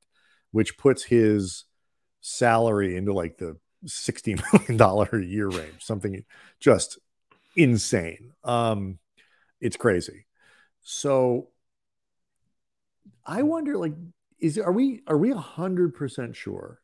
which 0.51 0.77
puts 0.77 1.03
his 1.03 1.65
salary 2.21 2.95
into 2.95 3.13
like 3.13 3.37
the 3.37 3.57
$60 3.85 4.77
million 4.77 5.07
a 5.11 5.25
year 5.25 5.47
range, 5.49 5.81
something 5.83 6.23
just 6.59 6.99
insane. 7.55 8.33
Um, 8.43 8.99
it's 9.59 9.77
crazy. 9.77 10.25
So 10.81 11.49
I 13.25 13.43
wonder, 13.43 13.77
like, 13.77 13.93
is 14.39 14.57
are 14.57 14.71
we 14.71 15.01
are 15.07 15.17
we 15.17 15.31
a 15.31 15.37
hundred 15.37 15.93
percent 15.95 16.35
sure 16.35 16.81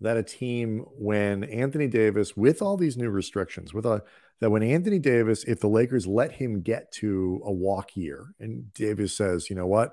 that 0.00 0.18
a 0.18 0.22
team 0.22 0.84
when 0.98 1.44
Anthony 1.44 1.88
Davis, 1.88 2.36
with 2.36 2.60
all 2.60 2.76
these 2.76 2.98
new 2.98 3.08
restrictions, 3.08 3.72
with 3.72 3.86
a 3.86 4.02
that 4.40 4.50
when 4.50 4.62
Anthony 4.62 4.98
Davis, 4.98 5.44
if 5.44 5.60
the 5.60 5.68
Lakers 5.68 6.06
let 6.06 6.32
him 6.32 6.60
get 6.60 6.92
to 6.92 7.40
a 7.44 7.52
walk 7.52 7.96
year, 7.96 8.34
and 8.38 8.72
Davis 8.74 9.16
says, 9.16 9.48
you 9.48 9.56
know 9.56 9.66
what, 9.66 9.92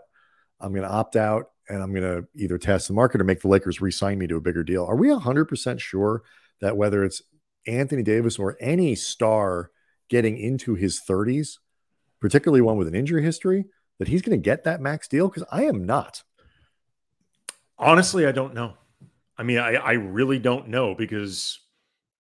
I'm 0.60 0.74
going 0.74 0.88
to 0.88 0.94
opt 0.94 1.16
out 1.16 1.52
and 1.70 1.82
I'm 1.82 1.94
going 1.94 2.04
to 2.04 2.28
either 2.36 2.58
test 2.58 2.88
the 2.88 2.94
market 2.94 3.22
or 3.22 3.24
make 3.24 3.42
the 3.42 3.48
Lakers 3.48 3.82
re-sign 3.82 4.18
me 4.18 4.28
to 4.28 4.36
a 4.36 4.42
bigger 4.42 4.64
deal. 4.64 4.86
Are 4.86 4.96
we 4.96 5.08
100% 5.10 5.80
sure 5.80 6.24
that 6.62 6.78
whether 6.78 7.04
it's 7.04 7.22
Anthony 7.68 8.04
Davis 8.04 8.38
or 8.38 8.58
any 8.60 8.96
star 8.96 9.72
getting 10.10 10.38
into 10.38 10.76
his 10.76 11.02
30s, 11.08 11.58
particularly 12.20 12.62
one 12.62 12.78
with 12.78 12.88
an 12.88 12.96
injury 12.96 13.24
history, 13.24 13.66
that 14.00 14.08
he's 14.08 14.22
going 14.22 14.38
to 14.38 14.44
get 14.44 14.66
that 14.66 14.82
max 14.82 15.08
deal? 15.08 15.30
Because 15.30 15.46
I 15.52 15.64
am 15.64 15.86
not. 15.86 16.24
Honestly, 17.78 18.26
I 18.26 18.32
don't 18.34 18.54
know. 18.54 18.74
I 19.38 19.44
mean, 19.44 19.58
I, 19.58 19.76
I 19.76 19.94
really 19.94 20.40
don't 20.40 20.68
know 20.68 20.96
because, 20.96 21.60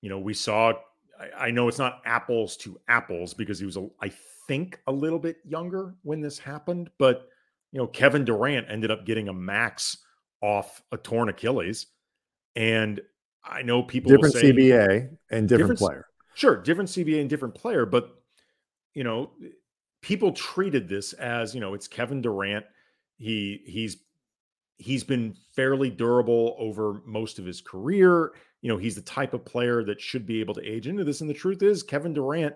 you 0.02 0.10
know, 0.10 0.20
we 0.20 0.34
saw, 0.34 0.74
I, 1.20 1.48
I 1.48 1.52
know 1.52 1.68
it's 1.68 1.80
not 1.80 2.02
apples 2.06 2.58
to 2.58 2.80
apples 2.88 3.34
because 3.34 3.60
he 3.60 3.66
was, 3.66 3.78
a, 3.78 3.88
I 4.02 4.12
think, 4.48 4.80
a 4.88 4.92
little 4.92 5.20
bit 5.20 5.38
younger 5.46 5.96
when 6.04 6.22
this 6.22 6.38
happened, 6.40 6.90
but, 6.98 7.28
you 7.72 7.80
know, 7.80 7.88
Kevin 7.88 8.26
Durant 8.26 8.68
ended 8.70 8.92
up 8.92 9.06
getting 9.06 9.30
a 9.30 9.34
max 9.34 9.98
off 10.42 10.82
a 10.92 10.98
torn 10.98 11.30
Achilles. 11.30 11.88
And 12.56 13.02
I 13.44 13.62
know 13.62 13.84
people 13.84 14.12
different 14.12 14.36
say, 14.36 14.52
CBA 14.52 15.10
and 15.32 15.50
different, 15.50 15.50
different 15.50 15.80
player. 15.80 16.06
Sure, 16.36 16.58
different 16.58 16.90
CBA 16.90 17.22
and 17.22 17.30
different 17.30 17.56
player, 17.56 17.86
but 17.86 18.16
you 18.94 19.04
know, 19.04 19.32
people 20.02 20.32
treated 20.34 20.88
this 20.88 21.14
as 21.14 21.56
you 21.56 21.62
know 21.62 21.74
it's 21.74 21.88
Kevin 21.88 22.22
Durant. 22.22 22.66
He 23.18 23.62
he's 23.66 23.98
he's 24.78 25.04
been 25.04 25.36
fairly 25.56 25.90
durable 25.90 26.56
over 26.60 27.02
most 27.06 27.40
of 27.40 27.46
his 27.46 27.62
career. 27.62 28.34
You 28.64 28.70
know, 28.70 28.78
he's 28.78 28.96
the 28.96 29.02
type 29.02 29.36
of 29.36 29.46
player 29.46 29.84
that 29.84 30.02
should 30.02 30.26
be 30.26 30.40
able 30.40 30.56
to 30.56 30.66
age 30.66 30.88
into 30.88 31.04
this. 31.04 31.22
And 31.22 31.30
the 31.30 31.36
truth 31.36 31.62
is, 31.62 31.84
Kevin 31.84 32.14
Durant, 32.14 32.56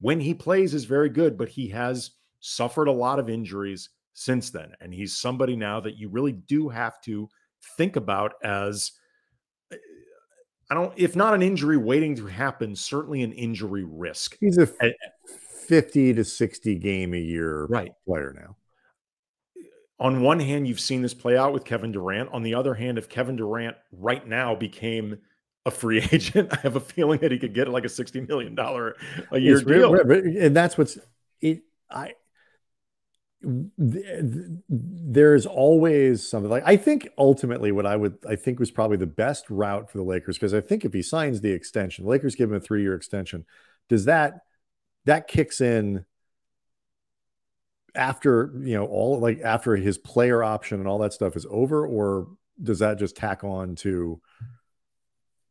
when 0.00 0.20
he 0.20 0.32
plays, 0.32 0.72
is 0.72 0.84
very 0.84 1.10
good, 1.10 1.36
but 1.36 1.50
he 1.50 1.68
has 1.68 2.12
suffered 2.40 2.88
a 2.88 2.92
lot 2.92 3.18
of 3.18 3.28
injuries 3.28 3.90
since 4.14 4.50
then. 4.50 4.72
And 4.80 4.94
he's 4.94 5.18
somebody 5.18 5.56
now 5.56 5.80
that 5.80 5.98
you 5.98 6.08
really 6.08 6.32
do 6.32 6.68
have 6.68 7.00
to 7.02 7.28
think 7.76 7.96
about 7.96 8.34
as 8.42 8.92
I 10.70 10.74
don't, 10.74 10.92
if 10.96 11.16
not 11.16 11.34
an 11.34 11.42
injury 11.42 11.76
waiting 11.76 12.14
to 12.16 12.26
happen, 12.26 12.76
certainly 12.76 13.22
an 13.22 13.32
injury 13.32 13.84
risk. 13.84 14.36
He's 14.38 14.58
a 14.58 14.68
50 15.66 16.14
to 16.14 16.24
60 16.24 16.74
game 16.76 17.14
a 17.14 17.18
year 17.18 17.64
right. 17.66 17.92
player 18.06 18.34
now. 18.38 18.56
On 20.00 20.20
one 20.20 20.38
hand, 20.38 20.68
you've 20.68 20.78
seen 20.78 21.02
this 21.02 21.14
play 21.14 21.36
out 21.36 21.52
with 21.52 21.64
Kevin 21.64 21.90
Durant. 21.90 22.30
On 22.32 22.42
the 22.42 22.54
other 22.54 22.74
hand, 22.74 22.98
if 22.98 23.08
Kevin 23.08 23.34
Durant 23.34 23.76
right 23.90 24.26
now 24.26 24.54
became 24.54 25.18
a 25.68 25.70
free 25.70 25.98
agent, 26.12 26.52
I 26.52 26.60
have 26.60 26.76
a 26.76 26.80
feeling 26.80 27.20
that 27.20 27.30
he 27.30 27.38
could 27.38 27.54
get 27.54 27.68
like 27.68 27.84
a 27.84 27.88
$60 27.88 28.28
million 28.28 28.58
a 28.58 29.38
year 29.38 29.56
it's 29.56 29.64
deal. 29.64 29.94
and 29.94 30.56
that's 30.56 30.76
what's 30.76 30.98
it. 31.40 31.62
I, 31.90 32.14
there's 33.40 35.46
always 35.46 36.28
something 36.28 36.50
like 36.50 36.64
I 36.66 36.76
think 36.76 37.08
ultimately 37.16 37.70
what 37.70 37.86
I 37.86 37.94
would 37.94 38.18
I 38.28 38.34
think 38.34 38.58
was 38.58 38.72
probably 38.72 38.96
the 38.96 39.06
best 39.06 39.48
route 39.48 39.88
for 39.88 39.98
the 39.98 40.04
Lakers 40.04 40.36
because 40.36 40.54
I 40.54 40.60
think 40.60 40.84
if 40.84 40.92
he 40.92 41.02
signs 41.02 41.40
the 41.40 41.52
extension, 41.52 42.04
the 42.04 42.10
Lakers 42.10 42.34
give 42.34 42.50
him 42.50 42.56
a 42.56 42.60
three 42.60 42.82
year 42.82 42.94
extension. 42.94 43.44
Does 43.88 44.06
that 44.06 44.40
that 45.04 45.28
kicks 45.28 45.60
in 45.60 46.04
after 47.94 48.52
you 48.58 48.74
know 48.74 48.86
all 48.86 49.20
like 49.20 49.40
after 49.40 49.76
his 49.76 49.98
player 49.98 50.42
option 50.42 50.80
and 50.80 50.88
all 50.88 50.98
that 50.98 51.12
stuff 51.12 51.36
is 51.36 51.46
over, 51.48 51.86
or 51.86 52.26
does 52.60 52.80
that 52.80 52.98
just 52.98 53.16
tack 53.16 53.44
on 53.44 53.76
to? 53.76 54.20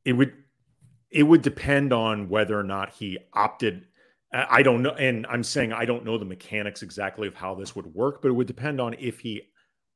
It 0.07 0.13
would 0.13 0.33
it 1.11 1.23
would 1.23 1.41
depend 1.41 1.91
on 1.91 2.29
whether 2.29 2.57
or 2.57 2.63
not 2.63 2.93
he 2.93 3.17
opted 3.33 3.85
I 4.33 4.61
don't 4.61 4.81
know. 4.81 4.91
And 4.91 5.25
I'm 5.27 5.43
saying 5.43 5.73
I 5.73 5.85
don't 5.85 6.03
know 6.03 6.17
the 6.17 6.25
mechanics 6.25 6.81
exactly 6.81 7.27
of 7.27 7.35
how 7.35 7.55
this 7.55 7.75
would 7.75 7.87
work, 7.87 8.21
but 8.21 8.29
it 8.29 8.33
would 8.33 8.47
depend 8.47 8.81
on 8.81 8.95
if 8.99 9.19
he 9.19 9.41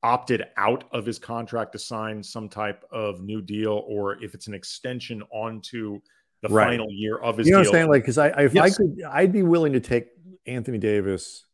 opted 0.04 0.44
out 0.58 0.86
of 0.92 1.06
his 1.06 1.20
contract 1.20 1.74
to 1.74 1.80
sign 1.80 2.24
some 2.24 2.50
type 2.50 2.84
of 2.92 3.22
new 3.22 3.42
deal 3.42 3.84
or 3.88 4.22
if 4.24 4.34
it's 4.34 4.48
an 4.48 4.54
extension 4.54 5.22
onto 5.32 6.00
the 6.42 6.50
right. 6.50 6.66
final 6.66 6.88
year 6.90 7.18
of 7.18 7.38
his 7.38 7.48
you 7.48 7.54
know 7.54 7.62
deal. 7.62 7.72
what 7.72 7.78
I'm 7.78 7.82
saying? 7.82 7.92
Like, 7.92 8.04
because 8.04 8.18
I, 8.18 8.28
if 8.42 8.54
yes. 8.54 8.74
I 8.74 8.78
could, 8.78 9.04
I'd 9.10 9.32
be 9.32 9.44
willing 9.44 9.74
to 9.74 9.80
take 9.80 10.08
Anthony 10.48 10.78
Davis 10.78 11.46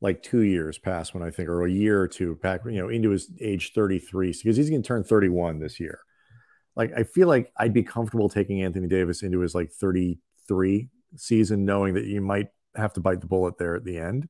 like 0.00 0.22
two 0.22 0.40
years 0.40 0.78
past 0.78 1.14
when 1.14 1.22
I 1.22 1.30
think, 1.30 1.48
or 1.48 1.66
a 1.66 1.70
year 1.70 2.00
or 2.00 2.08
two 2.08 2.36
back, 2.36 2.60
you 2.64 2.80
know, 2.80 2.88
into 2.88 3.10
his 3.10 3.30
age 3.40 3.72
33, 3.74 4.28
because 4.42 4.56
he's 4.56 4.70
going 4.70 4.82
to 4.82 4.86
turn 4.86 5.04
31 5.04 5.58
this 5.58 5.78
year. 5.78 6.00
Like, 6.76 6.92
I 6.96 7.04
feel 7.04 7.28
like 7.28 7.52
I'd 7.56 7.72
be 7.72 7.82
comfortable 7.82 8.28
taking 8.28 8.62
Anthony 8.62 8.88
Davis 8.88 9.22
into 9.22 9.40
his 9.40 9.54
like 9.54 9.70
33 9.70 10.88
season 11.16 11.64
knowing 11.64 11.94
that 11.94 12.04
you 12.04 12.20
might 12.20 12.48
have 12.74 12.92
to 12.94 13.00
bite 13.00 13.20
the 13.20 13.26
bullet 13.26 13.58
there 13.58 13.74
at 13.76 13.84
the 13.84 13.98
end, 13.98 14.28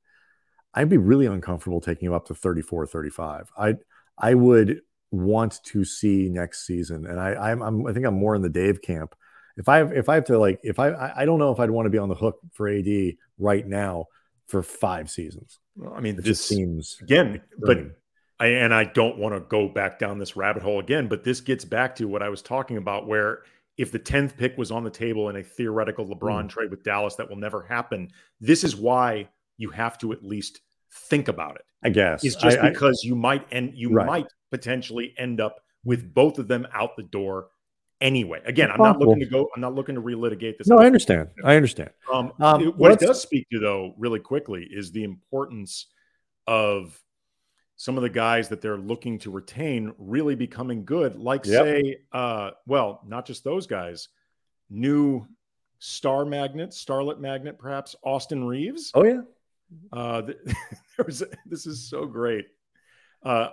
I'd 0.74 0.88
be 0.88 0.98
really 0.98 1.26
uncomfortable 1.26 1.80
taking 1.80 2.06
him 2.06 2.12
up 2.12 2.26
to 2.26 2.34
34, 2.34 2.86
35. 2.86 3.50
I 3.56 3.74
I 4.18 4.34
would 4.34 4.80
want 5.10 5.60
to 5.64 5.84
see 5.84 6.28
next 6.28 6.66
season, 6.66 7.06
and 7.06 7.20
I 7.20 7.34
I'm, 7.34 7.62
I'm 7.62 7.86
I 7.86 7.92
think 7.92 8.06
I'm 8.06 8.14
more 8.14 8.34
in 8.34 8.42
the 8.42 8.48
Dave 8.48 8.82
camp. 8.82 9.14
If 9.56 9.68
I 9.68 9.82
if 9.82 10.08
I 10.08 10.16
have 10.16 10.24
to 10.26 10.38
like 10.38 10.60
if 10.62 10.78
I 10.78 11.12
I 11.16 11.24
don't 11.24 11.38
know 11.38 11.52
if 11.52 11.60
I'd 11.60 11.70
want 11.70 11.86
to 11.86 11.90
be 11.90 11.98
on 11.98 12.08
the 12.08 12.14
hook 12.14 12.40
for 12.52 12.68
AD 12.68 13.14
right 13.38 13.66
now 13.66 14.06
for 14.46 14.62
five 14.62 15.10
seasons. 15.10 15.60
Well, 15.76 15.94
I 15.94 16.00
mean, 16.00 16.18
it 16.18 16.24
just 16.24 16.46
seems 16.46 16.98
again, 17.00 17.40
but 17.58 17.78
I 18.40 18.46
and 18.46 18.74
I 18.74 18.84
don't 18.84 19.18
want 19.18 19.34
to 19.34 19.40
go 19.40 19.68
back 19.68 19.98
down 19.98 20.18
this 20.18 20.36
rabbit 20.36 20.62
hole 20.62 20.80
again, 20.80 21.08
but 21.08 21.24
this 21.24 21.40
gets 21.40 21.64
back 21.64 21.94
to 21.96 22.08
what 22.08 22.22
I 22.22 22.28
was 22.28 22.42
talking 22.42 22.76
about 22.76 23.06
where 23.06 23.42
if 23.76 23.90
the 23.90 23.98
10th 23.98 24.36
pick 24.36 24.56
was 24.56 24.70
on 24.70 24.84
the 24.84 24.90
table 24.90 25.28
in 25.28 25.36
a 25.36 25.42
theoretical 25.42 26.06
LeBron 26.06 26.44
mm. 26.44 26.48
trade 26.48 26.70
with 26.70 26.84
Dallas 26.84 27.16
that 27.16 27.28
will 27.28 27.36
never 27.36 27.62
happen. 27.62 28.08
This 28.40 28.62
is 28.62 28.76
why 28.76 29.28
you 29.56 29.70
have 29.70 29.98
to 29.98 30.12
at 30.12 30.24
least 30.24 30.60
think 31.08 31.28
about 31.28 31.56
it. 31.56 31.64
I 31.82 31.90
guess. 31.90 32.24
It's 32.24 32.36
just 32.36 32.58
I, 32.58 32.70
because 32.70 33.02
I, 33.04 33.08
you 33.08 33.14
might 33.14 33.46
and 33.50 33.72
you 33.74 33.90
right. 33.90 34.06
might 34.06 34.26
potentially 34.50 35.14
end 35.18 35.40
up 35.40 35.60
with 35.84 36.14
both 36.14 36.38
of 36.38 36.48
them 36.48 36.66
out 36.72 36.96
the 36.96 37.02
door 37.02 37.48
anyway. 38.00 38.40
Again, 38.44 38.70
I'm 38.70 38.80
not 38.80 38.98
looking 38.98 39.20
to 39.20 39.26
go, 39.26 39.48
I'm 39.54 39.60
not 39.60 39.74
looking 39.74 39.94
to 39.96 40.00
relitigate 40.00 40.58
this. 40.58 40.66
No, 40.66 40.78
I 40.78 40.86
understand. 40.86 41.28
I 41.44 41.56
understand. 41.56 41.90
Um, 42.12 42.32
um, 42.40 42.62
what 42.76 42.92
it 42.92 43.00
does 43.00 43.20
speak 43.20 43.46
to, 43.52 43.58
though, 43.58 43.94
really 43.98 44.20
quickly, 44.20 44.66
is 44.70 44.92
the 44.92 45.04
importance 45.04 45.86
of 46.46 46.98
some 47.76 47.96
of 47.96 48.02
the 48.02 48.08
guys 48.08 48.48
that 48.48 48.60
they're 48.60 48.78
looking 48.78 49.18
to 49.20 49.30
retain 49.30 49.92
really 49.98 50.34
becoming 50.34 50.84
good. 50.84 51.16
Like, 51.16 51.44
yep. 51.44 51.64
say, 51.64 51.96
uh, 52.12 52.50
well, 52.66 53.00
not 53.06 53.26
just 53.26 53.44
those 53.44 53.66
guys, 53.66 54.08
new 54.70 55.26
star 55.78 56.24
magnet, 56.24 56.70
starlet 56.70 57.18
magnet, 57.18 57.58
perhaps 57.58 57.96
Austin 58.02 58.44
Reaves. 58.44 58.90
Oh, 58.94 59.04
yeah. 59.04 59.20
Uh, 59.92 60.20
there 60.96 61.04
was, 61.06 61.22
this 61.46 61.66
is 61.66 61.88
so 61.88 62.06
great. 62.06 62.46
Uh, 63.22 63.48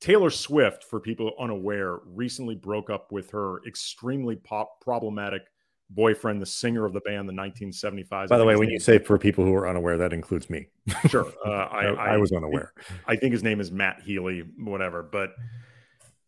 Taylor 0.00 0.30
Swift, 0.30 0.84
for 0.84 1.00
people 1.00 1.32
unaware, 1.38 1.98
recently 2.06 2.54
broke 2.54 2.88
up 2.88 3.10
with 3.10 3.30
her 3.30 3.60
extremely 3.66 4.36
pop 4.36 4.80
problematic 4.80 5.42
boyfriend, 5.90 6.40
the 6.40 6.46
singer 6.46 6.84
of 6.84 6.92
the 6.92 7.00
band, 7.00 7.28
the 7.28 7.34
1975. 7.34 8.28
By 8.28 8.38
the 8.38 8.44
way, 8.44 8.56
when 8.56 8.68
you 8.68 8.78
say 8.78 8.98
for 8.98 9.18
people 9.18 9.44
who 9.44 9.54
are 9.54 9.68
unaware, 9.68 9.96
that 9.96 10.12
includes 10.12 10.50
me. 10.50 10.66
Sure, 11.08 11.26
uh, 11.46 11.50
I, 11.50 11.84
I, 11.86 12.14
I, 12.14 12.16
was 12.16 12.32
unaware. 12.32 12.72
I 13.06 13.16
think 13.16 13.32
his 13.32 13.42
name 13.42 13.60
is 13.60 13.70
Matt 13.70 14.02
Healy, 14.02 14.44
whatever. 14.58 15.02
But 15.02 15.34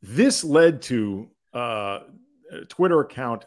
this 0.03 0.45
led 0.45 0.83
to 0.83 1.29
uh, 1.55 2.01
a 2.51 2.65
Twitter 2.69 3.01
account 3.01 3.45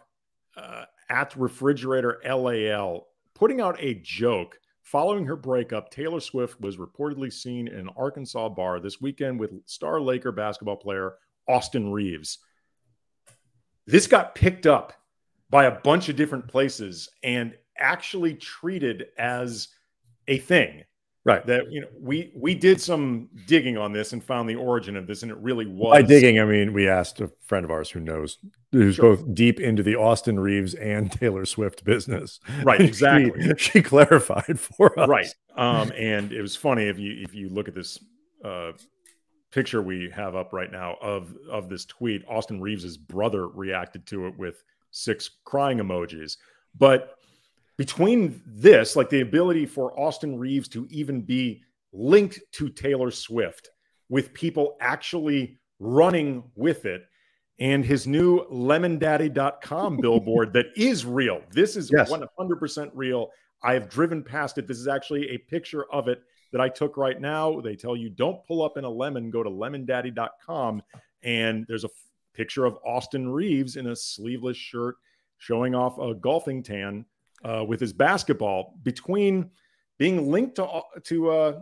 uh, 0.55 0.85
at 1.09 1.35
Refrigerator 1.35 2.21
LAL 2.25 3.07
putting 3.33 3.61
out 3.61 3.75
a 3.79 3.95
joke. 3.95 4.59
Following 4.83 5.25
her 5.25 5.37
breakup, 5.37 5.89
Taylor 5.89 6.19
Swift 6.19 6.59
was 6.59 6.77
reportedly 6.77 7.31
seen 7.31 7.67
in 7.67 7.79
an 7.79 7.89
Arkansas 7.95 8.49
bar 8.49 8.79
this 8.79 9.01
weekend 9.01 9.39
with 9.39 9.51
star 9.65 9.99
Laker 9.99 10.31
basketball 10.31 10.75
player 10.75 11.15
Austin 11.47 11.91
Reaves. 11.91 12.39
This 13.87 14.07
got 14.07 14.35
picked 14.35 14.67
up 14.67 14.93
by 15.53 15.65
a 15.65 15.71
bunch 15.71 16.09
of 16.09 16.15
different 16.15 16.47
places 16.47 17.07
and 17.23 17.53
actually 17.77 18.33
treated 18.33 19.05
as 19.17 19.67
a 20.27 20.39
thing. 20.39 20.83
Right. 21.25 21.45
That 21.45 21.71
you 21.71 21.79
know, 21.79 21.87
we 21.97 22.33
we 22.35 22.53
did 22.53 22.81
some 22.81 23.29
digging 23.47 23.77
on 23.77 23.93
this 23.93 24.11
and 24.11 24.21
found 24.21 24.49
the 24.49 24.55
origin 24.55 24.97
of 24.97 25.07
this, 25.07 25.23
and 25.23 25.31
it 25.31 25.37
really 25.37 25.65
was 25.65 25.91
by 25.91 26.01
digging. 26.01 26.37
I 26.37 26.43
mean, 26.43 26.73
we 26.73 26.89
asked 26.89 27.21
a 27.21 27.31
friend 27.39 27.63
of 27.63 27.71
ours 27.71 27.89
who 27.91 28.01
knows, 28.01 28.39
who's 28.73 28.95
sure. 28.95 29.15
both 29.15 29.33
deep 29.33 29.61
into 29.61 29.83
the 29.83 29.95
Austin 29.95 30.37
Reaves 30.37 30.73
and 30.73 31.09
Taylor 31.19 31.45
Swift 31.45 31.85
business. 31.85 32.41
Right. 32.63 32.81
Exactly. 32.93 33.41
she, 33.57 33.71
she 33.71 33.81
clarified 33.81 34.59
for 34.59 34.99
us. 34.99 35.07
Right. 35.07 35.33
Um, 35.55 35.93
and 35.97 36.33
it 36.33 36.41
was 36.41 36.57
funny 36.57 36.87
if 36.87 36.99
you 36.99 37.15
if 37.21 37.33
you 37.33 37.47
look 37.47 37.69
at 37.69 37.75
this 37.75 37.99
uh, 38.43 38.73
picture 39.51 39.81
we 39.81 40.09
have 40.13 40.35
up 40.35 40.51
right 40.51 40.73
now 40.73 40.97
of 41.01 41.33
of 41.49 41.69
this 41.69 41.85
tweet. 41.85 42.23
Austin 42.27 42.59
Reaves's 42.59 42.97
brother 42.97 43.47
reacted 43.47 44.05
to 44.07 44.27
it 44.27 44.37
with 44.37 44.61
six 44.93 45.29
crying 45.43 45.79
emojis, 45.79 46.37
but 46.77 47.17
between 47.77 48.41
this, 48.45 48.95
like 48.95 49.09
the 49.09 49.21
ability 49.21 49.65
for 49.65 49.99
Austin 49.99 50.37
Reaves 50.37 50.69
to 50.69 50.87
even 50.89 51.21
be 51.21 51.61
linked 51.91 52.39
to 52.53 52.69
Taylor 52.69 53.11
Swift 53.11 53.69
with 54.09 54.33
people 54.33 54.77
actually 54.79 55.59
running 55.79 56.43
with 56.55 56.85
it 56.85 57.03
and 57.59 57.85
his 57.85 58.07
new 58.07 58.45
lemondaddy.com 58.51 59.97
billboard 59.97 60.53
that 60.53 60.67
is 60.75 61.05
real. 61.05 61.41
This 61.51 61.75
is 61.75 61.91
yes. 61.95 62.11
100% 62.11 62.91
real. 62.93 63.29
I 63.63 63.73
have 63.73 63.89
driven 63.89 64.23
past 64.23 64.57
it. 64.57 64.67
This 64.67 64.79
is 64.79 64.87
actually 64.87 65.29
a 65.29 65.37
picture 65.37 65.85
of 65.91 66.07
it 66.07 66.21
that 66.51 66.61
I 66.61 66.69
took 66.69 66.97
right 66.97 67.19
now. 67.19 67.61
They 67.61 67.75
tell 67.75 67.95
you 67.95 68.09
don't 68.09 68.45
pull 68.45 68.63
up 68.63 68.77
in 68.77 68.83
a 68.83 68.89
lemon, 68.89 69.29
go 69.29 69.43
to 69.43 69.49
lemondaddy.com. 69.49 70.81
And 71.23 71.65
there's 71.67 71.85
a 71.85 71.89
picture 72.33 72.65
of 72.65 72.77
Austin 72.85 73.29
Reaves 73.29 73.75
in 73.75 73.87
a 73.87 73.95
sleeveless 73.95 74.57
shirt 74.57 74.95
showing 75.37 75.75
off 75.75 75.97
a 75.99 76.13
golfing 76.13 76.63
tan 76.63 77.05
uh, 77.43 77.63
with 77.67 77.79
his 77.79 77.93
basketball 77.93 78.75
between 78.83 79.51
being 79.97 80.31
linked 80.31 80.55
to, 80.55 80.81
to 81.03 81.29
uh, 81.29 81.61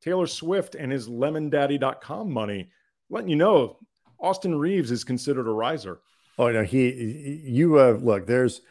Taylor 0.00 0.26
Swift 0.26 0.74
and 0.74 0.92
his 0.92 1.08
lemondaddy.com 1.08 2.30
money, 2.30 2.70
letting 3.10 3.30
you 3.30 3.36
know 3.36 3.78
Austin 4.20 4.54
Reaves 4.54 4.90
is 4.90 5.04
considered 5.04 5.46
a 5.46 5.52
riser. 5.52 6.00
Oh 6.38 6.50
no, 6.50 6.62
he 6.62 7.42
you 7.44 7.78
uh, 7.78 7.92
look 7.92 8.26
there's 8.26 8.62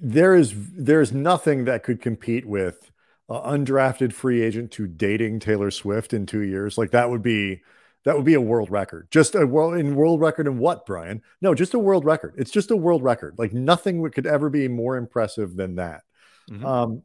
there 0.00 0.34
is 0.34 0.54
there's 0.74 1.12
nothing 1.12 1.64
that 1.64 1.82
could 1.82 2.00
compete 2.00 2.46
with 2.46 2.90
an 3.28 3.64
undrafted 3.64 4.12
free 4.12 4.42
agent 4.42 4.70
to 4.72 4.86
dating 4.86 5.40
Taylor 5.40 5.70
Swift 5.70 6.12
in 6.12 6.26
two 6.26 6.40
years. 6.40 6.78
Like 6.78 6.90
that 6.90 7.10
would 7.10 7.22
be 7.22 7.62
that 8.08 8.16
would 8.16 8.24
be 8.24 8.32
a 8.32 8.40
world 8.40 8.70
record. 8.70 9.06
Just 9.10 9.34
a 9.34 9.46
world 9.46 9.76
in 9.76 9.94
world 9.94 10.22
record 10.22 10.46
in 10.46 10.56
what, 10.56 10.86
Brian? 10.86 11.20
No, 11.42 11.54
just 11.54 11.74
a 11.74 11.78
world 11.78 12.06
record. 12.06 12.36
It's 12.38 12.50
just 12.50 12.70
a 12.70 12.76
world 12.76 13.02
record. 13.02 13.34
Like 13.36 13.52
nothing 13.52 14.02
could 14.12 14.26
ever 14.26 14.48
be 14.48 14.66
more 14.66 14.96
impressive 14.96 15.54
than 15.54 15.74
that. 15.74 16.04
Mm-hmm. 16.50 16.64
Um, 16.64 17.02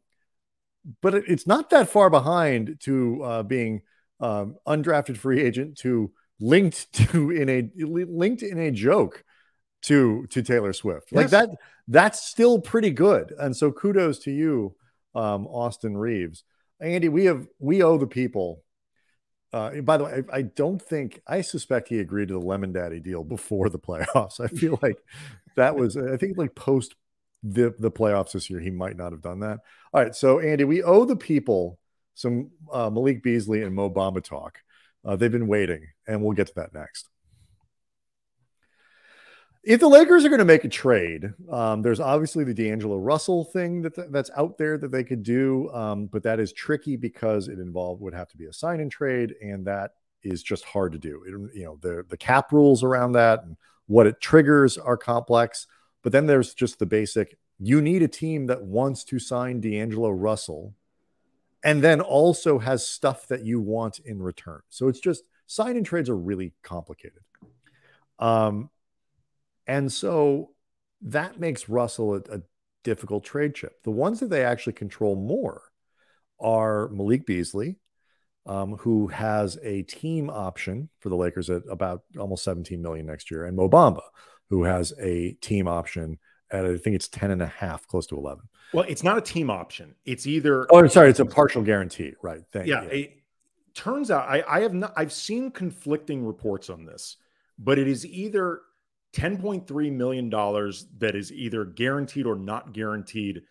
but 1.02 1.14
it, 1.14 1.24
it's 1.28 1.46
not 1.46 1.68
that 1.68 1.90
far 1.90 2.08
behind 2.08 2.78
to 2.84 3.22
uh, 3.22 3.42
being 3.42 3.82
um, 4.18 4.56
undrafted 4.66 5.18
free 5.18 5.42
agent 5.42 5.76
to 5.80 6.10
linked 6.40 6.90
to 7.10 7.30
in 7.30 7.50
a 7.50 7.68
linked 7.84 8.42
in 8.42 8.58
a 8.58 8.70
joke 8.70 9.24
to 9.82 10.26
to 10.30 10.42
Taylor 10.42 10.72
Swift. 10.72 11.08
Yes. 11.12 11.16
Like 11.20 11.30
that 11.32 11.50
that's 11.86 12.26
still 12.26 12.62
pretty 12.62 12.88
good. 12.88 13.30
And 13.38 13.54
so 13.54 13.70
kudos 13.72 14.20
to 14.20 14.30
you, 14.30 14.74
um, 15.14 15.46
Austin 15.48 15.98
Reaves. 15.98 16.44
Andy, 16.80 17.10
we 17.10 17.26
have 17.26 17.46
we 17.58 17.82
owe 17.82 17.98
the 17.98 18.06
people 18.06 18.63
uh, 19.54 19.80
by 19.82 19.96
the 19.96 20.04
way, 20.04 20.24
I, 20.32 20.38
I, 20.38 20.42
don't 20.42 20.82
think 20.82 21.22
I 21.28 21.40
suspect 21.40 21.88
he 21.88 22.00
agreed 22.00 22.26
to 22.28 22.34
the 22.34 22.40
Lemon 22.40 22.72
Daddy 22.72 22.98
deal 22.98 23.22
before 23.22 23.68
the 23.68 23.78
playoffs. 23.88 24.40
I 24.40 24.48
feel 24.48 24.80
like 24.82 24.98
that 25.54 25.76
was 25.78 25.96
I 25.96 26.16
think 26.16 26.36
like 26.36 26.56
post 26.56 26.96
the 27.44 27.72
the 27.78 27.90
playoffs 27.90 28.32
this 28.32 28.50
year, 28.50 28.58
he 28.58 28.70
might 28.70 28.96
not 28.96 29.12
have 29.12 29.22
done 29.22 29.40
that. 29.40 29.60
All 29.92 30.02
right, 30.02 30.14
so 30.14 30.40
Andy, 30.40 30.64
we 30.64 30.82
owe 30.82 31.04
the 31.04 31.14
people 31.14 31.78
some 32.14 32.50
uh, 32.72 32.90
Malik 32.90 33.22
Beasley 33.22 33.62
and 33.62 33.76
Mo 33.76 33.90
Bamba 33.90 34.24
talk. 34.24 34.58
Uh, 35.04 35.14
they've 35.14 35.30
been 35.30 35.46
waiting, 35.46 35.86
and 36.08 36.20
we'll 36.20 36.32
get 36.32 36.48
to 36.48 36.54
that 36.56 36.74
next 36.74 37.08
if 39.66 39.80
the 39.80 39.88
Lakers 39.88 40.24
are 40.24 40.28
going 40.28 40.40
to 40.40 40.44
make 40.44 40.64
a 40.64 40.68
trade, 40.68 41.32
um, 41.50 41.82
there's 41.82 42.00
obviously 42.00 42.44
the 42.44 42.54
D'Angelo 42.54 42.98
Russell 42.98 43.44
thing 43.44 43.82
that 43.82 44.12
that's 44.12 44.30
out 44.36 44.58
there 44.58 44.76
that 44.76 44.92
they 44.92 45.04
could 45.04 45.22
do, 45.22 45.70
um, 45.72 46.06
but 46.06 46.22
that 46.24 46.38
is 46.38 46.52
tricky 46.52 46.96
because 46.96 47.48
it 47.48 47.58
involved 47.58 48.02
would 48.02 48.14
have 48.14 48.28
to 48.28 48.36
be 48.36 48.46
a 48.46 48.52
sign 48.52 48.80
and 48.80 48.90
trade, 48.90 49.34
and 49.40 49.66
that 49.66 49.92
is 50.22 50.42
just 50.42 50.64
hard 50.64 50.92
to 50.92 50.98
do. 50.98 51.22
It, 51.26 51.58
you 51.58 51.64
know, 51.64 51.78
the 51.80 52.04
the 52.08 52.16
cap 52.16 52.52
rules 52.52 52.82
around 52.82 53.12
that 53.12 53.42
and 53.44 53.56
what 53.86 54.06
it 54.06 54.20
triggers 54.20 54.76
are 54.76 54.96
complex. 54.96 55.66
But 56.02 56.12
then 56.12 56.26
there's 56.26 56.52
just 56.52 56.78
the 56.78 56.86
basic: 56.86 57.38
you 57.58 57.80
need 57.80 58.02
a 58.02 58.08
team 58.08 58.46
that 58.46 58.62
wants 58.62 59.02
to 59.04 59.18
sign 59.18 59.60
D'Angelo 59.60 60.10
Russell, 60.10 60.74
and 61.62 61.82
then 61.82 62.02
also 62.02 62.58
has 62.58 62.86
stuff 62.86 63.26
that 63.28 63.44
you 63.44 63.60
want 63.60 63.98
in 64.00 64.20
return. 64.20 64.60
So 64.68 64.88
it's 64.88 65.00
just 65.00 65.24
sign 65.46 65.76
and 65.78 65.86
trades 65.86 66.10
are 66.10 66.16
really 66.16 66.52
complicated. 66.62 67.20
Um, 68.18 68.70
and 69.66 69.92
so 69.92 70.50
that 71.02 71.38
makes 71.38 71.68
Russell 71.68 72.14
a, 72.14 72.18
a 72.30 72.42
difficult 72.82 73.24
trade 73.24 73.54
chip. 73.54 73.82
The 73.82 73.90
ones 73.90 74.20
that 74.20 74.30
they 74.30 74.44
actually 74.44 74.74
control 74.74 75.16
more 75.16 75.62
are 76.40 76.88
Malik 76.88 77.26
Beasley, 77.26 77.78
um, 78.46 78.76
who 78.76 79.08
has 79.08 79.58
a 79.62 79.82
team 79.82 80.30
option 80.30 80.88
for 81.00 81.08
the 81.08 81.16
Lakers 81.16 81.50
at 81.50 81.62
about 81.70 82.02
almost 82.18 82.44
17 82.44 82.80
million 82.80 83.06
next 83.06 83.30
year, 83.30 83.44
and 83.44 83.56
Mo 83.56 83.68
Bamba, 83.68 84.02
who 84.50 84.64
has 84.64 84.92
a 85.00 85.32
team 85.40 85.66
option 85.66 86.18
at 86.50 86.64
I 86.64 86.76
think 86.76 86.94
it's 86.94 87.08
10 87.08 87.30
and 87.30 87.42
a 87.42 87.46
half, 87.46 87.86
close 87.86 88.06
to 88.08 88.16
11. 88.16 88.44
Well, 88.72 88.84
it's 88.88 89.02
not 89.02 89.18
a 89.18 89.20
team 89.20 89.50
option. 89.50 89.94
It's 90.04 90.26
either 90.26 90.66
Oh, 90.70 90.78
I'm 90.78 90.88
sorry, 90.88 91.10
it's 91.10 91.20
a 91.20 91.26
partial 91.26 91.62
guarantee, 91.62 92.14
right? 92.22 92.42
Thank 92.52 92.66
yeah, 92.66 92.82
you. 92.82 92.88
It 92.90 93.12
turns 93.74 94.10
out 94.10 94.28
I, 94.28 94.44
I 94.46 94.60
have 94.60 94.74
not 94.74 94.92
I've 94.96 95.12
seen 95.12 95.50
conflicting 95.50 96.24
reports 96.24 96.70
on 96.70 96.84
this, 96.84 97.16
but 97.58 97.78
it 97.78 97.88
is 97.88 98.06
either 98.06 98.60
$10.3 99.14 99.92
million 99.92 100.28
that 100.28 101.14
is 101.14 101.32
either 101.32 101.64
guaranteed 101.64 102.26
or 102.26 102.36
not 102.36 102.72
guaranteed 102.72 103.42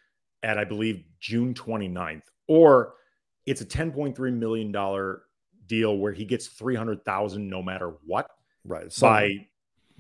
at, 0.44 0.58
I 0.58 0.66
believe, 0.66 1.04
June 1.20 1.54
29th, 1.54 2.24
or 2.48 2.96
it's 3.46 3.62
a 3.62 3.66
$10.3 3.66 4.34
million 4.34 5.18
deal 5.66 5.98
where 5.98 6.12
he 6.12 6.26
gets 6.26 6.48
300,000 6.48 7.48
no 7.48 7.64
matter 7.64 7.94
what. 8.06 8.30
Right. 8.66 8.92
So, 8.92 9.08
by, 9.08 9.48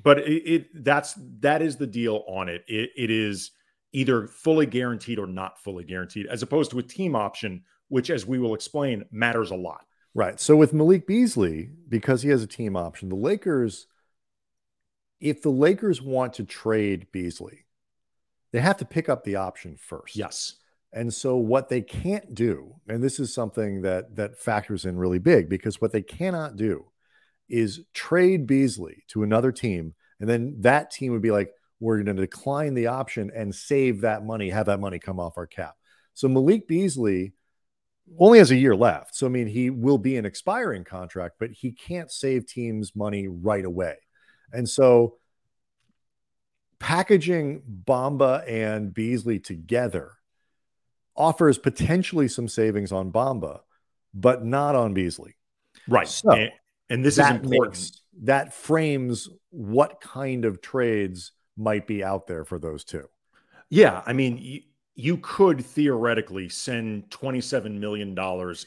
but 0.01 0.19
it, 0.19 0.43
it, 0.43 0.83
that's, 0.83 1.15
that 1.39 1.61
is 1.61 1.77
the 1.77 1.87
deal 1.87 2.25
on 2.27 2.49
it. 2.49 2.63
it. 2.67 2.89
It 2.97 3.09
is 3.09 3.51
either 3.93 4.27
fully 4.27 4.65
guaranteed 4.65 5.17
or 5.17 5.27
not 5.27 5.63
fully 5.63 5.85
guaranteed, 5.85 6.25
as 6.27 6.43
opposed 6.43 6.71
to 6.71 6.79
a 6.79 6.83
team 6.83 7.15
option, 7.15 7.63
which, 7.87 8.09
as 8.09 8.25
we 8.25 8.37
will 8.37 8.53
explain, 8.53 9.05
matters 9.11 9.51
a 9.51 9.55
lot. 9.55 9.85
Right. 10.13 10.39
So 10.39 10.57
with 10.57 10.73
Malik 10.73 11.07
Beasley, 11.07 11.69
because 11.87 12.21
he 12.21 12.29
has 12.29 12.43
a 12.43 12.47
team 12.47 12.75
option, 12.75 13.09
the 13.09 13.15
Lakers 13.15 13.87
if 15.23 15.41
the 15.41 15.49
Lakers 15.49 16.01
want 16.01 16.33
to 16.33 16.43
trade 16.43 17.07
Beasley, 17.13 17.65
they 18.51 18.59
have 18.59 18.77
to 18.77 18.85
pick 18.85 19.07
up 19.07 19.23
the 19.23 19.37
option 19.37 19.77
first. 19.77 20.17
Yes. 20.17 20.55
And 20.91 21.11
so 21.11 21.37
what 21.37 21.69
they 21.69 21.81
can't 21.81 22.35
do, 22.35 22.75
and 22.87 23.01
this 23.01 23.19
is 23.19 23.33
something 23.33 23.81
that 23.81 24.17
that 24.17 24.37
factors 24.37 24.85
in 24.85 24.97
really 24.97 25.19
big 25.19 25.49
because 25.49 25.81
what 25.81 25.93
they 25.93 26.01
cannot 26.01 26.57
do 26.57 26.85
is 27.49 27.85
trade 27.93 28.45
Beasley 28.45 29.03
to 29.07 29.23
another 29.23 29.51
team 29.51 29.95
and 30.19 30.29
then 30.29 30.55
that 30.59 30.91
team 30.91 31.13
would 31.13 31.21
be 31.21 31.31
like 31.31 31.51
we're 31.79 32.03
going 32.03 32.15
to 32.15 32.21
decline 32.21 32.73
the 32.73 32.87
option 32.87 33.31
and 33.35 33.53
save 33.53 34.01
that 34.01 34.25
money, 34.25 34.49
have 34.49 34.67
that 34.67 34.79
money 34.79 34.99
come 34.99 35.19
off 35.19 35.37
our 35.37 35.47
cap. 35.47 35.75
So 36.13 36.27
Malik 36.27 36.67
Beasley 36.67 37.33
only 38.19 38.37
has 38.39 38.51
a 38.51 38.55
year 38.55 38.75
left. 38.75 39.15
So 39.15 39.25
I 39.25 39.29
mean 39.29 39.47
he 39.47 39.69
will 39.69 39.97
be 39.97 40.17
an 40.17 40.25
expiring 40.25 40.83
contract, 40.83 41.35
but 41.39 41.51
he 41.51 41.71
can't 41.71 42.11
save 42.11 42.45
teams 42.45 42.95
money 42.95 43.27
right 43.27 43.65
away. 43.65 43.95
And 44.53 44.69
so 44.69 45.17
packaging 46.79 47.63
Bamba 47.85 48.47
and 48.47 48.93
Beasley 48.93 49.39
together 49.39 50.11
offers 51.15 51.57
potentially 51.57 52.27
some 52.27 52.47
savings 52.47 52.91
on 52.91 53.11
Bamba, 53.11 53.61
but 54.13 54.45
not 54.45 54.75
on 54.75 54.93
Beasley. 54.93 55.35
Right. 55.87 56.07
So 56.07 56.31
and, 56.31 56.51
and 56.89 57.05
this 57.05 57.17
is 57.17 57.27
important. 57.29 57.73
Makes, 57.73 58.01
that 58.23 58.53
frames 58.53 59.29
what 59.49 60.01
kind 60.01 60.45
of 60.45 60.61
trades 60.61 61.31
might 61.57 61.87
be 61.87 62.03
out 62.03 62.27
there 62.27 62.45
for 62.45 62.59
those 62.59 62.83
two. 62.83 63.07
Yeah, 63.69 64.03
I 64.05 64.13
mean, 64.13 64.37
you, 64.37 64.61
you 64.95 65.17
could 65.17 65.65
theoretically 65.65 66.49
send 66.49 67.09
$27 67.09 67.79
million 67.79 68.15